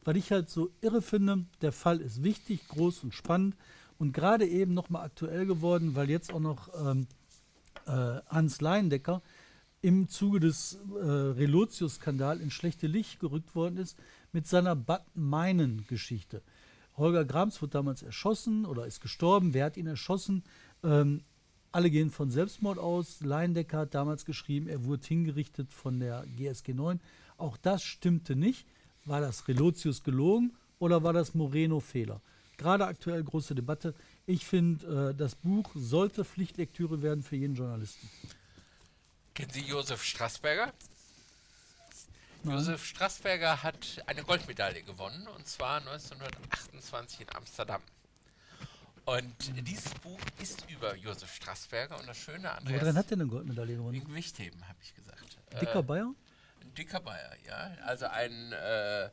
Weil 0.04 0.16
ich 0.16 0.32
halt 0.32 0.48
so 0.48 0.70
irre 0.80 1.02
finde, 1.02 1.44
der 1.60 1.72
Fall 1.72 2.00
ist 2.00 2.22
wichtig, 2.22 2.68
groß 2.68 3.04
und 3.04 3.14
spannend 3.14 3.56
und 3.98 4.12
gerade 4.12 4.46
eben 4.46 4.74
nochmal 4.74 5.04
aktuell 5.04 5.46
geworden, 5.46 5.94
weil 5.94 6.08
jetzt 6.08 6.32
auch 6.32 6.40
noch 6.40 6.68
ähm, 6.74 7.06
äh, 7.86 8.20
Hans 8.28 8.60
Leindecker 8.60 9.22
im 9.82 10.08
Zuge 10.08 10.40
des 10.40 10.78
äh, 11.00 11.04
Relotius-Skandal 11.04 12.40
in 12.40 12.50
schlechte 12.50 12.86
Licht 12.86 13.20
gerückt 13.20 13.54
worden 13.54 13.76
ist 13.76 13.96
mit 14.32 14.46
seiner 14.46 14.76
Bad 14.76 15.04
Meinen-Geschichte. 15.14 16.42
Holger 16.96 17.24
Grams 17.24 17.60
wurde 17.62 17.72
damals 17.72 18.02
erschossen 18.02 18.66
oder 18.66 18.86
ist 18.86 19.00
gestorben. 19.00 19.54
Wer 19.54 19.66
hat 19.66 19.76
ihn 19.76 19.86
erschossen? 19.86 20.44
Ähm, 20.82 21.22
alle 21.72 21.90
gehen 21.90 22.10
von 22.10 22.30
Selbstmord 22.30 22.78
aus. 22.78 23.20
Leindecker 23.20 23.78
hat 23.78 23.94
damals 23.94 24.24
geschrieben, 24.24 24.68
er 24.68 24.84
wurde 24.84 25.06
hingerichtet 25.06 25.72
von 25.72 26.00
der 26.00 26.24
GSG 26.36 26.74
9. 26.74 27.00
Auch 27.38 27.56
das 27.56 27.82
stimmte 27.82 28.36
nicht. 28.36 28.66
War 29.04 29.20
das 29.20 29.46
Relotius 29.48 30.02
gelogen 30.02 30.52
oder 30.78 31.02
war 31.02 31.12
das 31.12 31.34
Moreno 31.34 31.80
Fehler? 31.80 32.20
Gerade 32.56 32.86
aktuell 32.86 33.24
große 33.24 33.54
Debatte. 33.54 33.94
Ich 34.26 34.44
finde, 34.44 35.10
äh, 35.10 35.14
das 35.14 35.34
Buch 35.34 35.70
sollte 35.74 36.24
Pflichtlektüre 36.24 37.02
werden 37.02 37.22
für 37.22 37.36
jeden 37.36 37.54
Journalisten. 37.54 38.10
Kennen 39.34 39.50
Sie 39.50 39.62
Josef 39.62 40.04
Strassberger? 40.04 40.72
Nein. 42.42 42.56
Josef 42.56 42.84
Strassberger 42.84 43.62
hat 43.62 44.02
eine 44.06 44.22
Goldmedaille 44.22 44.82
gewonnen 44.82 45.26
und 45.36 45.46
zwar 45.46 45.78
1928 45.80 47.20
in 47.20 47.36
Amsterdam. 47.36 47.82
Und 49.06 49.34
dieses 49.66 49.94
Buch 49.94 50.20
ist 50.42 50.70
über 50.70 50.94
Josef 50.96 51.34
Strassberger 51.34 51.98
und 51.98 52.06
das 52.06 52.16
Schöne 52.16 52.50
an 52.52 52.62
Woran 52.68 52.96
hat 52.96 53.10
er 53.10 53.16
eine 53.16 53.26
Goldmedaille 53.26 53.76
gewonnen? 53.76 53.94
Wegen 53.94 54.06
Gewichtheben, 54.06 54.68
habe 54.68 54.78
ich 54.82 54.94
gesagt. 54.94 55.38
Dicker 55.60 55.80
äh, 55.80 55.82
Bayer? 55.82 56.14
Dicker 56.74 57.02
ja. 57.46 57.76
Also 57.84 58.06
ein 58.06 58.52
äh, 58.52 59.10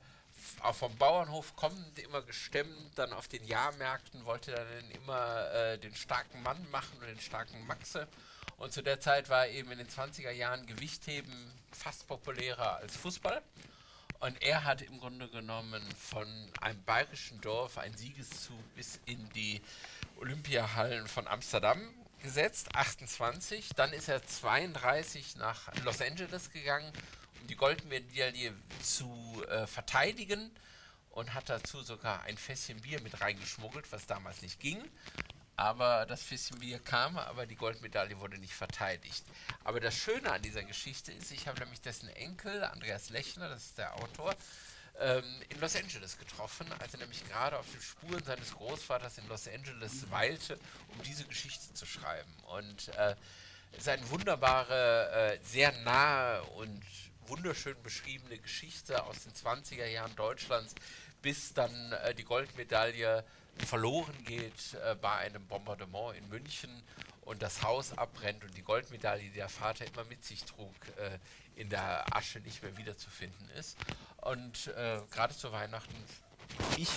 vom 0.74 0.96
Bauernhof 0.98 1.56
kommend, 1.56 2.00
immer 2.00 2.22
gestemmt, 2.22 2.92
dann 2.96 3.14
auf 3.14 3.28
den 3.28 3.46
Jahrmärkten 3.46 4.26
wollte 4.26 4.52
dann 4.52 4.92
immer 4.92 5.52
äh, 5.52 5.78
den 5.78 5.96
starken 5.96 6.42
Mann 6.44 6.70
machen 6.72 6.98
und 7.00 7.08
den 7.08 7.20
starken 7.20 7.66
Maxe. 7.66 8.08
Und 8.58 8.74
zu 8.74 8.82
der 8.82 9.00
Zeit 9.00 9.30
war 9.30 9.48
eben 9.48 9.72
in 9.72 9.78
den 9.78 9.88
20er 9.88 10.32
Jahren 10.32 10.66
Gewichtheben 10.66 11.52
fast 11.72 12.08
populärer 12.08 12.78
als 12.78 12.96
Fußball. 12.96 13.42
Und 14.20 14.42
er 14.42 14.64
hat 14.64 14.82
im 14.82 15.00
Grunde 15.00 15.30
genommen 15.30 15.84
von 15.96 16.28
einem 16.62 16.84
bayerischen 16.84 17.40
Dorf 17.42 17.78
einen 17.78 17.96
Siegeszug 17.96 18.76
bis 18.76 19.00
in 19.06 19.30
die 19.30 19.62
Olympiahallen 20.20 21.08
von 21.08 21.28
Amsterdam 21.28 21.80
gesetzt, 22.28 22.76
28. 22.76 23.70
Dann 23.76 23.94
ist 23.94 24.10
er 24.10 24.26
32 24.26 25.38
nach 25.38 25.74
Los 25.84 26.02
Angeles 26.02 26.52
gegangen 26.52 26.92
die 27.48 27.56
Goldmedaille 27.56 28.54
zu 28.84 29.44
äh, 29.50 29.66
verteidigen 29.68 30.52
und 31.12 31.34
hat 31.34 31.50
dazu 31.50 31.82
sogar 31.82 32.24
ein 32.24 32.38
Fässchen 32.38 32.82
Bier 32.82 33.02
mit 33.02 33.22
reingeschmuggelt, 33.22 33.92
was 33.92 34.06
damals 34.06 34.42
nicht 34.42 34.60
ging. 34.60 34.84
Aber 35.56 36.06
das 36.06 36.22
Fässchen 36.22 36.60
Bier 36.60 36.80
kam, 36.80 37.18
aber 37.18 37.48
die 37.48 37.56
Goldmedaille 37.56 38.20
wurde 38.20 38.38
nicht 38.38 38.54
verteidigt. 38.54 39.24
Aber 39.64 39.80
das 39.80 39.96
Schöne 39.96 40.32
an 40.32 40.42
dieser 40.42 40.64
Geschichte 40.64 41.12
ist, 41.12 41.32
ich 41.32 41.48
habe 41.48 41.60
nämlich 41.60 41.82
dessen 41.82 42.10
Enkel, 42.10 42.64
Andreas 42.64 43.10
Lechner, 43.10 43.50
das 43.50 43.66
ist 43.66 43.78
der 43.78 43.96
Autor, 43.96 44.36
ähm, 45.00 45.24
in 45.50 45.60
Los 45.60 45.76
Angeles 45.76 46.18
getroffen, 46.18 46.68
als 46.80 46.94
er 46.94 47.00
nämlich 47.00 47.28
gerade 47.28 47.58
auf 47.58 47.70
den 47.72 47.82
Spuren 47.82 48.24
seines 48.24 48.54
Großvaters 48.54 49.18
in 49.18 49.28
Los 49.28 49.48
Angeles 49.48 50.10
weilte, 50.10 50.60
um 50.90 51.02
diese 51.04 51.26
Geschichte 51.26 51.74
zu 51.74 51.86
schreiben. 51.86 52.32
Und 52.48 52.90
äh, 52.90 53.16
es 53.74 53.86
wunderbare, 54.10 55.36
äh, 55.36 55.40
sehr 55.44 55.72
nahe 55.84 56.42
und 56.44 56.82
wunderschön 57.28 57.76
beschriebene 57.84 58.38
Geschichte 58.38 59.04
aus 59.04 59.24
den 59.24 59.34
20er 59.34 59.86
Jahren 59.86 60.16
Deutschlands, 60.16 60.74
bis 61.28 61.54
dann 61.54 61.92
äh, 61.92 62.16
die 62.16 62.24
Goldmedaille 62.24 63.22
verloren 63.58 64.16
geht 64.24 64.76
äh, 64.76 64.96
bei 64.96 65.12
einem 65.12 65.46
Bombardement 65.46 66.16
in 66.16 66.30
München 66.30 66.70
und 67.26 67.42
das 67.42 67.64
Haus 67.64 67.98
abbrennt 67.98 68.46
und 68.46 68.56
die 68.56 68.62
Goldmedaille, 68.62 69.24
die 69.24 69.32
der 69.32 69.50
Vater 69.50 69.86
immer 69.86 70.06
mit 70.06 70.24
sich 70.24 70.46
trug, 70.46 70.74
äh, 70.96 71.20
in 71.60 71.68
der 71.68 72.16
Asche 72.16 72.40
nicht 72.40 72.64
mehr 72.64 72.78
wiederzufinden 72.78 73.50
ist. 73.60 73.76
Und 74.22 74.68
äh, 74.68 75.02
gerade 75.12 75.36
zu 75.36 75.52
Weihnachten, 75.52 75.96
ich 76.78 76.88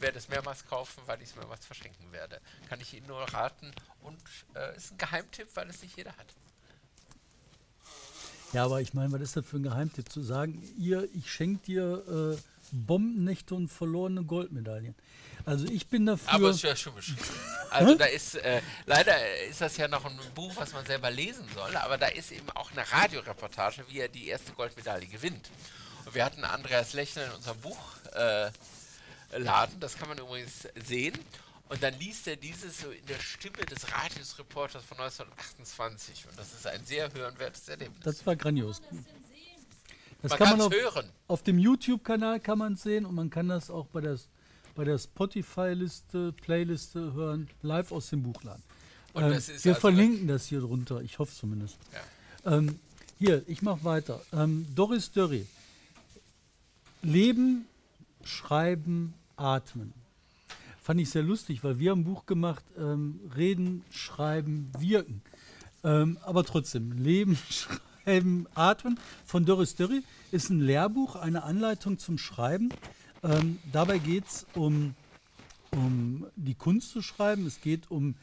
werde 0.00 0.18
es 0.18 0.28
mehrmals 0.28 0.66
kaufen, 0.66 1.00
weil 1.06 1.22
ich 1.22 1.30
es 1.30 1.36
mehrmals 1.36 1.64
verschenken 1.64 2.12
werde. 2.12 2.42
Kann 2.68 2.82
ich 2.82 2.92
Ihnen 2.92 3.06
nur 3.06 3.22
raten 3.22 3.72
und 4.02 4.20
äh, 4.54 4.76
ist 4.76 4.92
ein 4.92 4.98
Geheimtipp, 4.98 5.48
weil 5.54 5.70
es 5.70 5.80
nicht 5.80 5.96
jeder 5.96 6.14
hat. 6.14 6.26
Ja, 8.52 8.66
aber 8.66 8.82
ich 8.82 8.92
meine, 8.92 9.10
was 9.12 9.22
ist 9.22 9.36
das 9.36 9.46
für 9.46 9.56
ein 9.56 9.62
Geheimtipp 9.62 10.12
zu 10.12 10.22
sagen, 10.22 10.62
ihr, 10.76 11.08
ich 11.14 11.32
schenke 11.32 11.64
dir 11.64 12.36
äh, 12.36 12.57
Bombennächte 12.72 13.54
und 13.54 13.68
verlorene 13.68 14.24
Goldmedaillen. 14.24 14.94
Also 15.44 15.66
ich 15.66 15.86
bin 15.86 16.06
dafür. 16.06 16.32
Aber 16.32 16.48
es 16.50 16.56
ist 16.56 16.62
ja 16.62 16.76
schon. 16.76 16.92
Also 17.70 17.94
da 17.94 18.04
ist, 18.06 18.34
äh, 18.36 18.60
leider 18.86 19.14
ist 19.48 19.60
das 19.60 19.76
ja 19.76 19.88
noch 19.88 20.04
ein 20.04 20.18
Buch, 20.34 20.52
was 20.56 20.72
man 20.72 20.84
selber 20.86 21.10
lesen 21.10 21.46
soll, 21.54 21.74
aber 21.76 21.98
da 21.98 22.06
ist 22.06 22.32
eben 22.32 22.50
auch 22.50 22.70
eine 22.72 22.90
Radioreportage, 22.90 23.84
wie 23.88 24.00
er 24.00 24.08
die 24.08 24.28
erste 24.28 24.52
Goldmedaille 24.52 25.06
gewinnt. 25.06 25.50
Und 26.04 26.14
wir 26.14 26.24
hatten 26.24 26.44
Andreas 26.44 26.92
Lechner 26.92 27.26
in 27.26 27.32
unserem 27.32 27.58
Buchladen, 27.60 28.54
äh, 29.32 29.80
das 29.80 29.96
kann 29.96 30.08
man 30.08 30.18
übrigens 30.18 30.68
sehen. 30.86 31.18
Und 31.68 31.82
dann 31.82 31.98
liest 31.98 32.26
er 32.26 32.36
dieses 32.36 32.80
so 32.80 32.90
in 32.90 33.04
der 33.06 33.18
Stimme 33.18 33.58
des 33.58 33.92
Radiosreporters 33.92 34.84
von 34.84 34.98
1928. 34.98 36.26
Und 36.30 36.38
das 36.38 36.54
ist 36.54 36.66
ein 36.66 36.82
sehr 36.84 37.12
hörenswertes 37.12 37.68
Erlebnis. 37.68 38.00
Das 38.02 38.24
war 38.26 38.36
grandios. 38.36 38.80
Das 40.22 40.30
man 40.30 40.38
kann 40.38 40.58
man 40.58 40.60
auf, 40.66 40.72
hören. 40.72 41.06
auf 41.28 41.42
dem 41.42 41.58
YouTube-Kanal 41.58 42.40
kann 42.40 42.58
man 42.58 42.76
sehen 42.76 43.04
und 43.06 43.14
man 43.14 43.30
kann 43.30 43.48
das 43.48 43.70
auch 43.70 43.86
bei 43.86 44.00
der, 44.00 44.18
bei 44.74 44.84
der 44.84 44.98
Spotify-Liste, 44.98 46.32
Playliste 46.32 47.12
hören, 47.12 47.48
live 47.62 47.92
aus 47.92 48.10
dem 48.10 48.22
Buchladen. 48.22 48.62
Ähm, 49.14 49.30
wir 49.30 49.32
also- 49.32 49.74
verlinken 49.74 50.26
das 50.28 50.46
hier 50.46 50.60
drunter, 50.60 51.00
ich 51.02 51.18
hoffe 51.18 51.34
zumindest. 51.34 51.78
Ja. 52.44 52.56
Ähm, 52.56 52.78
hier, 53.18 53.42
ich 53.46 53.62
mache 53.62 53.84
weiter. 53.84 54.20
Ähm, 54.32 54.66
Doris 54.74 55.10
Dörri. 55.12 55.46
Leben, 57.02 57.66
Schreiben, 58.24 59.14
Atmen. 59.36 59.92
Fand 60.82 61.00
ich 61.00 61.10
sehr 61.10 61.22
lustig, 61.22 61.62
weil 61.62 61.78
wir 61.78 61.90
haben 61.90 62.00
ein 62.00 62.04
Buch 62.04 62.26
gemacht, 62.26 62.64
ähm, 62.78 63.20
Reden, 63.36 63.84
Schreiben, 63.90 64.70
Wirken. 64.78 65.22
Ähm, 65.84 66.18
aber 66.22 66.44
trotzdem, 66.44 66.92
Leben, 66.92 67.36
Schreiben, 67.50 67.80
Atmen 68.06 68.98
von 69.24 69.44
Doris 69.44 69.74
Dörri 69.74 70.02
ist 70.32 70.50
ein 70.50 70.60
Lehrbuch, 70.60 71.16
eine 71.16 71.42
Anleitung 71.42 71.98
zum 71.98 72.18
Schreiben. 72.18 72.70
Ähm, 73.22 73.58
dabei 73.72 73.98
geht 73.98 74.26
es 74.26 74.46
um, 74.54 74.94
um 75.72 76.26
die 76.36 76.54
Kunst 76.54 76.90
zu 76.90 77.02
schreiben. 77.02 77.46
Es 77.46 77.60
geht 77.60 77.90
um 77.90 78.14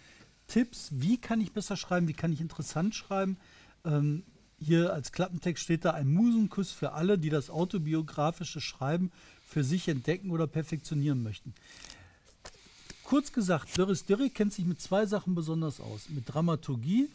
Tipps, 0.48 0.90
wie 0.92 1.18
kann 1.18 1.42
ich 1.42 1.52
besser 1.52 1.78
schreiben, 1.78 2.08
wie 2.08 2.14
kann 2.14 2.34
ich 2.34 2.42
interessant 2.42 2.96
schreiben. 2.96 3.38
Ähm, 3.84 4.24
hier 4.60 4.94
als 4.94 5.12
Klappentext 5.12 5.64
steht 5.64 5.86
da 5.86 5.92
ein 5.92 6.12
Musenkuss 6.12 6.72
für 6.72 6.94
alle, 6.94 7.18
die 7.18 7.30
das 7.30 7.50
autobiografische 7.50 8.62
Schreiben 8.62 9.12
für 9.48 9.64
sich 9.64 9.88
entdecken 9.88 10.32
oder 10.32 10.48
perfektionieren 10.48 11.22
möchten. 11.24 11.54
Kurz 13.04 13.32
gesagt, 13.32 13.78
Doris 13.78 14.06
Dörri 14.06 14.30
kennt 14.30 14.54
sich 14.54 14.66
mit 14.66 14.82
zwei 14.82 15.06
Sachen 15.06 15.36
besonders 15.36 15.80
aus. 15.80 16.10
Mit 16.10 16.34
Dramaturgie 16.34 17.10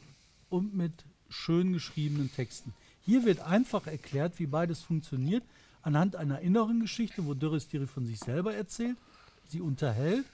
und 0.48 0.74
mit 0.74 0.92
schön 1.30 1.72
geschriebenen 1.72 2.30
Texten. 2.32 2.74
Hier 3.02 3.24
wird 3.24 3.40
einfach 3.40 3.86
erklärt, 3.86 4.38
wie 4.38 4.46
beides 4.46 4.82
funktioniert, 4.82 5.42
anhand 5.82 6.16
einer 6.16 6.40
inneren 6.40 6.80
Geschichte, 6.80 7.24
wo 7.24 7.34
Doris 7.34 7.68
Dörri 7.68 7.86
von 7.86 8.06
sich 8.06 8.18
selber 8.18 8.54
erzählt, 8.54 8.96
sie 9.48 9.60
unterhält 9.60 10.26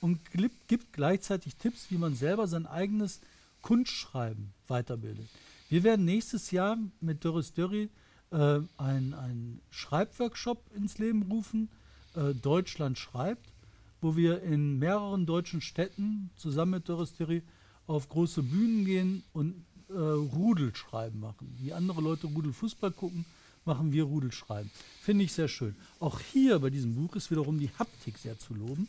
und 0.00 0.18
gibt 0.30 0.92
gleichzeitig 0.92 1.56
Tipps, 1.56 1.90
wie 1.90 1.98
man 1.98 2.14
selber 2.14 2.46
sein 2.46 2.66
eigenes 2.66 3.20
Kunstschreiben 3.62 4.52
weiterbildet. 4.66 5.28
Wir 5.68 5.82
werden 5.82 6.04
nächstes 6.04 6.50
Jahr 6.50 6.78
mit 7.00 7.24
Doris 7.24 7.52
Dörri 7.52 7.90
äh, 8.30 8.60
einen 8.76 9.60
Schreibworkshop 9.70 10.62
ins 10.74 10.98
Leben 10.98 11.22
rufen, 11.30 11.68
äh, 12.14 12.34
Deutschland 12.34 12.98
schreibt, 12.98 13.52
wo 14.00 14.16
wir 14.16 14.42
in 14.42 14.78
mehreren 14.78 15.26
deutschen 15.26 15.60
Städten 15.60 16.30
zusammen 16.36 16.72
mit 16.72 16.88
Doris 16.88 17.14
Dörri 17.14 17.42
auf 17.86 18.08
große 18.08 18.42
Bühnen 18.42 18.84
gehen 18.84 19.24
und 19.32 19.64
äh, 19.90 19.92
Rudelschreiben 19.94 21.20
machen. 21.20 21.54
Wie 21.58 21.72
andere 21.72 22.00
Leute 22.00 22.26
Rudelfußball 22.26 22.90
gucken, 22.92 23.24
machen 23.64 23.92
wir 23.92 24.04
Rudelschreiben. 24.04 24.70
Finde 25.02 25.24
ich 25.24 25.32
sehr 25.32 25.48
schön. 25.48 25.76
Auch 26.00 26.20
hier 26.20 26.58
bei 26.58 26.70
diesem 26.70 26.94
Buch 26.94 27.14
ist 27.16 27.30
wiederum 27.30 27.58
die 27.58 27.70
Haptik 27.78 28.18
sehr 28.18 28.38
zu 28.38 28.54
loben. 28.54 28.88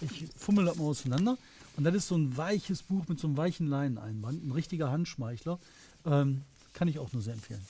Ich 0.00 0.24
fummel 0.36 0.64
das 0.66 0.76
mal 0.76 0.84
auseinander. 0.84 1.36
Und 1.76 1.84
das 1.84 1.94
ist 1.94 2.08
so 2.08 2.16
ein 2.16 2.36
weiches 2.36 2.82
Buch 2.82 3.06
mit 3.08 3.20
so 3.20 3.26
einem 3.26 3.36
weichen 3.36 3.66
Leineneinband, 3.68 4.44
ein 4.46 4.52
richtiger 4.52 4.90
Handschmeichler. 4.90 5.58
Ähm, 6.06 6.42
kann 6.72 6.88
ich 6.88 6.98
auch 6.98 7.12
nur 7.12 7.22
sehr 7.22 7.34
empfehlen. 7.34 7.60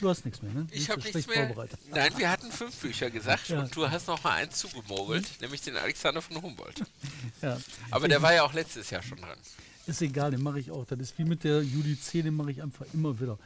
Du 0.00 0.08
hast 0.08 0.24
nichts 0.24 0.40
mehr, 0.40 0.52
ne? 0.52 0.64
Du 0.70 0.74
Ich 0.74 0.88
habe 0.88 1.00
so 1.02 1.08
nichts 1.08 1.26
mehr. 1.26 1.46
vorbereitet. 1.46 1.78
Nein, 1.90 2.12
wir 2.16 2.30
hatten 2.30 2.50
fünf 2.52 2.74
Bücher 2.76 3.10
gesagt 3.10 3.48
Ja. 3.48 3.60
und 3.62 3.74
du 3.74 3.90
hast 3.90 4.06
noch 4.06 4.22
mal 4.22 4.32
eins 4.36 4.58
zugemogelt, 4.58 5.26
nämlich 5.40 5.60
den 5.62 5.76
Alexander 5.76 6.22
von 6.22 6.40
Humboldt. 6.40 6.82
Ja. 7.42 7.58
Aber 7.90 8.06
der 8.08 8.20
war 8.22 8.32
ja 8.34 8.42
auch 8.44 8.52
letztes 8.52 8.90
Jahr 8.90 9.02
schon 9.02 9.18
dran. 9.18 9.38
Ist 9.86 10.02
egal, 10.02 10.30
den 10.30 10.42
mache 10.42 10.60
ich 10.60 10.70
auch. 10.70 10.84
Das 10.84 10.98
ist 10.98 11.18
wie 11.18 11.24
mit 11.24 11.44
der 11.44 11.62
Judice, 11.62 12.22
den 12.22 12.34
mache 12.34 12.50
ich 12.50 12.62
einfach 12.62 12.86
immer 12.92 13.18
wieder. 13.18 13.38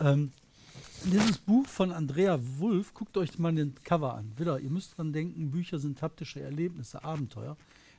Ähm, 0.00 0.32
dieses 1.04 1.38
Buch 1.38 1.66
von 1.66 1.92
Andrea 1.92 2.38
Wulff, 2.58 2.92
guckt 2.94 3.16
euch 3.16 3.38
mal 3.38 3.54
den 3.54 3.74
Cover 3.84 4.14
an. 4.14 4.32
Wieder, 4.36 4.60
ihr 4.60 4.70
müsst 4.70 4.96
dran 4.96 5.12
denken, 5.12 5.50
Bücher 5.50 5.78
sind 5.78 6.02
haptische 6.02 6.40
Erlebnisse, 6.40 7.02
Abenteuer. 7.02 7.56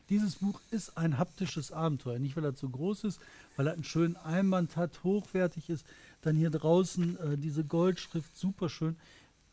Dieses 0.10 0.38
Buch 0.38 0.60
ist 0.72 0.98
ein 0.98 1.18
haptisches 1.18 1.72
Abenteuer. 1.72 2.20
Nicht, 2.20 2.36
weil 2.36 2.46
er 2.46 2.56
zu 2.56 2.70
groß 2.70 3.04
ist, 3.06 3.20
weil 3.56 3.68
er 3.68 3.74
einen 3.74 3.84
schönen 3.84 4.16
Einband 4.18 4.76
hat, 4.76 5.04
hochwertig 5.04 5.70
ist. 5.70 5.86
Dann 6.22 6.36
hier 6.36 6.50
draußen 6.50 7.20
äh, 7.20 7.38
diese 7.38 7.64
Goldschrift, 7.64 8.36
super 8.38 8.70
schön. 8.70 8.98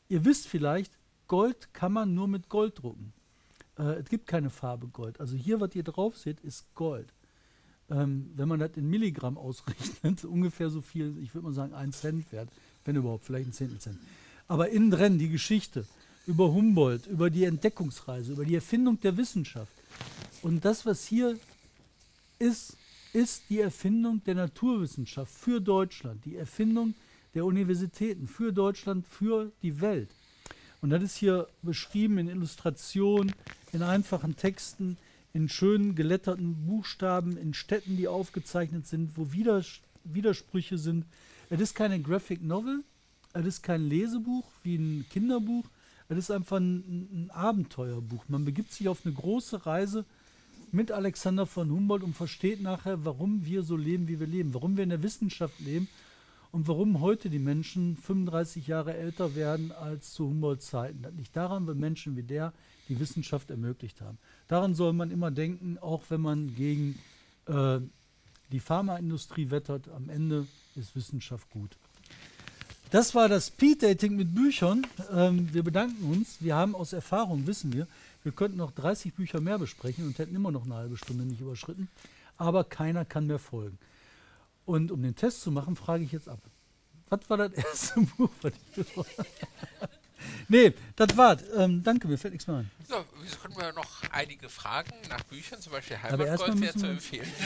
Ihr 0.09 0.25
wisst 0.25 0.47
vielleicht, 0.47 0.93
Gold 1.27 1.73
kann 1.73 1.93
man 1.93 2.15
nur 2.15 2.29
mit 2.29 2.49
Gold 2.49 2.83
drucken. 2.83 3.13
Äh, 3.79 4.01
es 4.01 4.09
gibt 4.09 4.27
keine 4.27 4.51
Farbe 4.51 4.87
Gold. 4.89 5.21
Also 5.21 5.37
hier, 5.37 5.61
was 5.61 5.75
ihr 5.75 5.83
drauf 5.83 6.17
seht, 6.17 6.41
ist 6.41 6.65
Gold 6.75 7.13
ähm, 7.91 8.31
wenn 8.35 8.49
man 8.49 8.61
das 8.61 8.71
in 8.77 8.89
Milligramm 8.89 9.39
ausrechnet, 9.39 10.25
ungefähr 10.25 10.71
so 10.71 10.81
viel, 10.81 11.17
ich 11.23 11.35
würde 11.35 11.47
mal 11.47 11.55
sagen, 11.55 11.75
ein 11.75 11.93
Cent 11.93 12.31
wert, 12.33 12.49
wenn 12.85 12.97
überhaupt, 12.97 13.25
vielleicht 13.25 13.49
ein 13.49 13.53
Zehntel 13.53 13.79
Cent. 13.79 13.99
Aber 14.49 14.69
innen 14.71 14.91
drin 14.91 15.19
die 15.19 15.29
Geschichte 15.29 15.87
über 16.27 16.53
Humboldt, 16.53 17.07
über 17.07 17.31
die 17.31 17.45
Entdeckungsreise, 17.45 18.33
über 18.33 18.45
die 18.45 18.55
Erfindung 18.55 19.01
der 19.01 19.17
Wissenschaft. 19.17 19.73
Und 20.43 20.65
das, 20.65 20.85
was 20.87 21.07
hier 21.07 21.39
ist, 22.39 22.77
ist 23.13 23.45
die 23.49 23.61
Erfindung 23.61 24.23
der 24.25 24.35
Naturwissenschaft 24.35 25.33
für 25.33 25.61
Deutschland, 25.61 26.25
die 26.25 26.37
Erfindung 26.37 26.95
der 27.35 27.45
Universitäten 27.45 28.27
für 28.27 28.53
Deutschland, 28.53 29.07
für 29.07 29.53
die 29.63 29.81
Welt. 29.81 30.11
Und 30.81 30.91
das 30.91 31.03
ist 31.03 31.17
hier 31.17 31.49
beschrieben 31.63 32.19
in 32.19 32.29
Illustrationen, 32.29 33.33
in 33.73 33.83
einfachen 33.83 34.37
Texten, 34.37 34.99
in 35.37 35.51
schön 35.51 35.95
geletterten 35.95 36.65
Buchstaben, 36.65 37.37
in 37.37 37.53
Städten, 37.53 37.99
die 37.99 38.09
aufgezeichnet 38.09 38.87
sind, 38.87 39.19
wo 39.19 39.33
Widers 39.33 39.81
Widersprüche 40.05 40.79
sind. 40.79 41.05
Es 41.51 41.61
ist 41.61 41.75
keine 41.75 42.01
Graphic 42.01 42.43
Novel, 42.43 42.85
es 43.35 43.45
ist 43.45 43.63
kein 43.63 43.87
Lesebuch 43.87 44.45
wie 44.63 44.77
ein 44.77 45.05
Kinderbuch, 45.11 45.65
es 46.09 46.17
ist 46.17 46.31
einfach 46.31 46.57
ein, 46.57 47.27
ein 47.27 47.31
Abenteuerbuch. 47.33 48.25
Man 48.29 48.47
begibt 48.47 48.73
sich 48.73 48.89
auf 48.89 49.05
eine 49.05 49.13
große 49.13 49.67
Reise 49.67 50.07
mit 50.73 50.91
Alexander 50.91 51.45
von 51.45 51.71
Humboldt 51.71 52.03
und 52.03 52.17
versteht 52.17 52.63
nachher, 52.63 53.05
warum 53.05 53.45
wir 53.45 53.63
so 53.63 53.77
leben, 53.77 54.09
wie 54.09 54.19
wir 54.19 54.27
leben, 54.27 54.55
warum 54.55 54.77
wir 54.79 54.85
in 54.85 54.91
der 54.91 55.03
Wissenschaft 55.03 55.61
leben 55.61 55.87
und 56.57 56.69
warum 56.69 57.01
heute 57.03 57.29
die 57.29 57.39
Menschen 57.39 57.99
35 57.99 58.67
Jahre 58.67 58.97
älter 58.97 59.35
werden 59.35 59.73
als 59.73 60.15
zu 60.15 60.27
Humboldts 60.27 60.69
Zeiten. 60.69 61.03
Das 61.03 61.13
liegt 61.13 61.37
daran, 61.37 61.67
weil 61.67 61.75
Menschen 61.75 62.17
wie 62.17 62.23
der 62.23 62.55
die 62.89 62.99
Wissenschaft 62.99 63.51
ermöglicht 63.51 64.01
haben. 64.01 64.17
Daran 64.49 64.75
soll 64.75 64.95
man 64.95 65.11
immer 65.11 65.31
denken, 65.31 65.77
auch 65.77 66.05
wenn 66.09 66.23
man 66.23 66.55
gegen 66.55 66.99
äh, 67.45 67.81
die 68.53 68.61
Pharmaindustrie 68.61 69.51
wettert. 69.51 69.91
Am 69.91 70.09
Ende 70.09 70.47
ist 70.77 70.97
Wissenschaft 70.97 71.51
gut. 71.51 71.77
Das 72.91 73.15
war 73.15 73.29
das 73.29 73.49
Speed-Dating 73.49 74.17
mit 74.17 74.35
Büchern. 74.35 74.87
Ähm, 75.13 75.53
wir 75.53 75.63
bedanken 75.63 76.11
uns. 76.11 76.39
Wir 76.41 76.57
haben 76.57 76.75
aus 76.75 76.95
Erfahrung, 76.95 77.47
wissen 77.47 77.75
wir, 77.75 77.87
wir 78.23 78.33
könnten 78.33 78.57
noch 78.57 78.71
30 78.71 79.13
Bücher 79.13 79.43
mehr 79.43 79.59
besprechen 79.59 80.07
und 80.07 80.19
hätten 80.19 80.35
immer 80.35 80.53
noch 80.53 80.65
eine 80.65 80.77
halbe 80.77 80.97
Stunde 80.97 81.27
nicht 81.27 81.43
überschritten. 81.43 81.89
Aber 82.39 82.65
keiner 82.65 83.05
kann 83.05 83.27
mehr 83.27 83.39
folgen. 83.39 83.77
Und 84.67 84.91
um 84.93 85.01
den 85.03 85.15
Test 85.17 85.41
zu 85.43 85.51
machen, 85.51 85.75
frage 85.77 86.05
ich 86.05 86.13
jetzt 86.13 86.29
ab. 86.29 86.41
Was 87.09 87.21
war 87.31 87.37
das 87.39 87.53
erste 87.53 88.01
Buch, 88.19 88.29
was 88.43 88.53
ich 88.53 88.75
gehört 88.75 88.97
habe? 88.97 89.09
Nee, 90.49 90.75
das 90.97 91.17
war's. 91.17 91.43
Ähm, 91.57 91.83
danke, 91.85 92.09
mir 92.09 92.19
fällt 92.19 92.33
nichts 92.35 92.47
mehr 92.49 92.57
ein. 92.59 92.71
So, 92.89 92.97
wieso 93.23 93.37
können 93.37 93.57
wir 93.57 93.73
noch 93.73 94.03
einige 94.11 94.49
Fragen 94.49 94.93
nach 95.09 95.23
Büchern, 95.25 95.61
zum 95.61 95.73
Beispiel 95.73 95.99
Heimatgold 96.03 96.61
wäre 96.61 96.73
zu 96.75 96.83
wir- 96.83 96.91
empfehlen. 96.91 97.31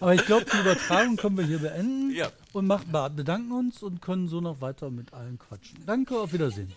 Aber 0.00 0.14
ich 0.14 0.24
glaube, 0.26 0.44
die 0.44 0.58
Übertragung 0.58 1.16
können 1.16 1.38
wir 1.38 1.44
hier 1.46 1.58
beenden 1.60 2.10
Ja. 2.14 2.30
und 2.52 2.66
machen, 2.66 2.90
bedanken 3.16 3.52
uns 3.52 3.82
und 3.82 4.02
können 4.02 4.28
so 4.28 4.40
noch 4.40 4.60
weiter 4.60 4.90
mit 4.90 5.12
allen 5.14 5.38
quatschen. 5.38 5.78
Danke, 5.86 6.18
auf 6.18 6.32
Wiedersehen. 6.32 6.72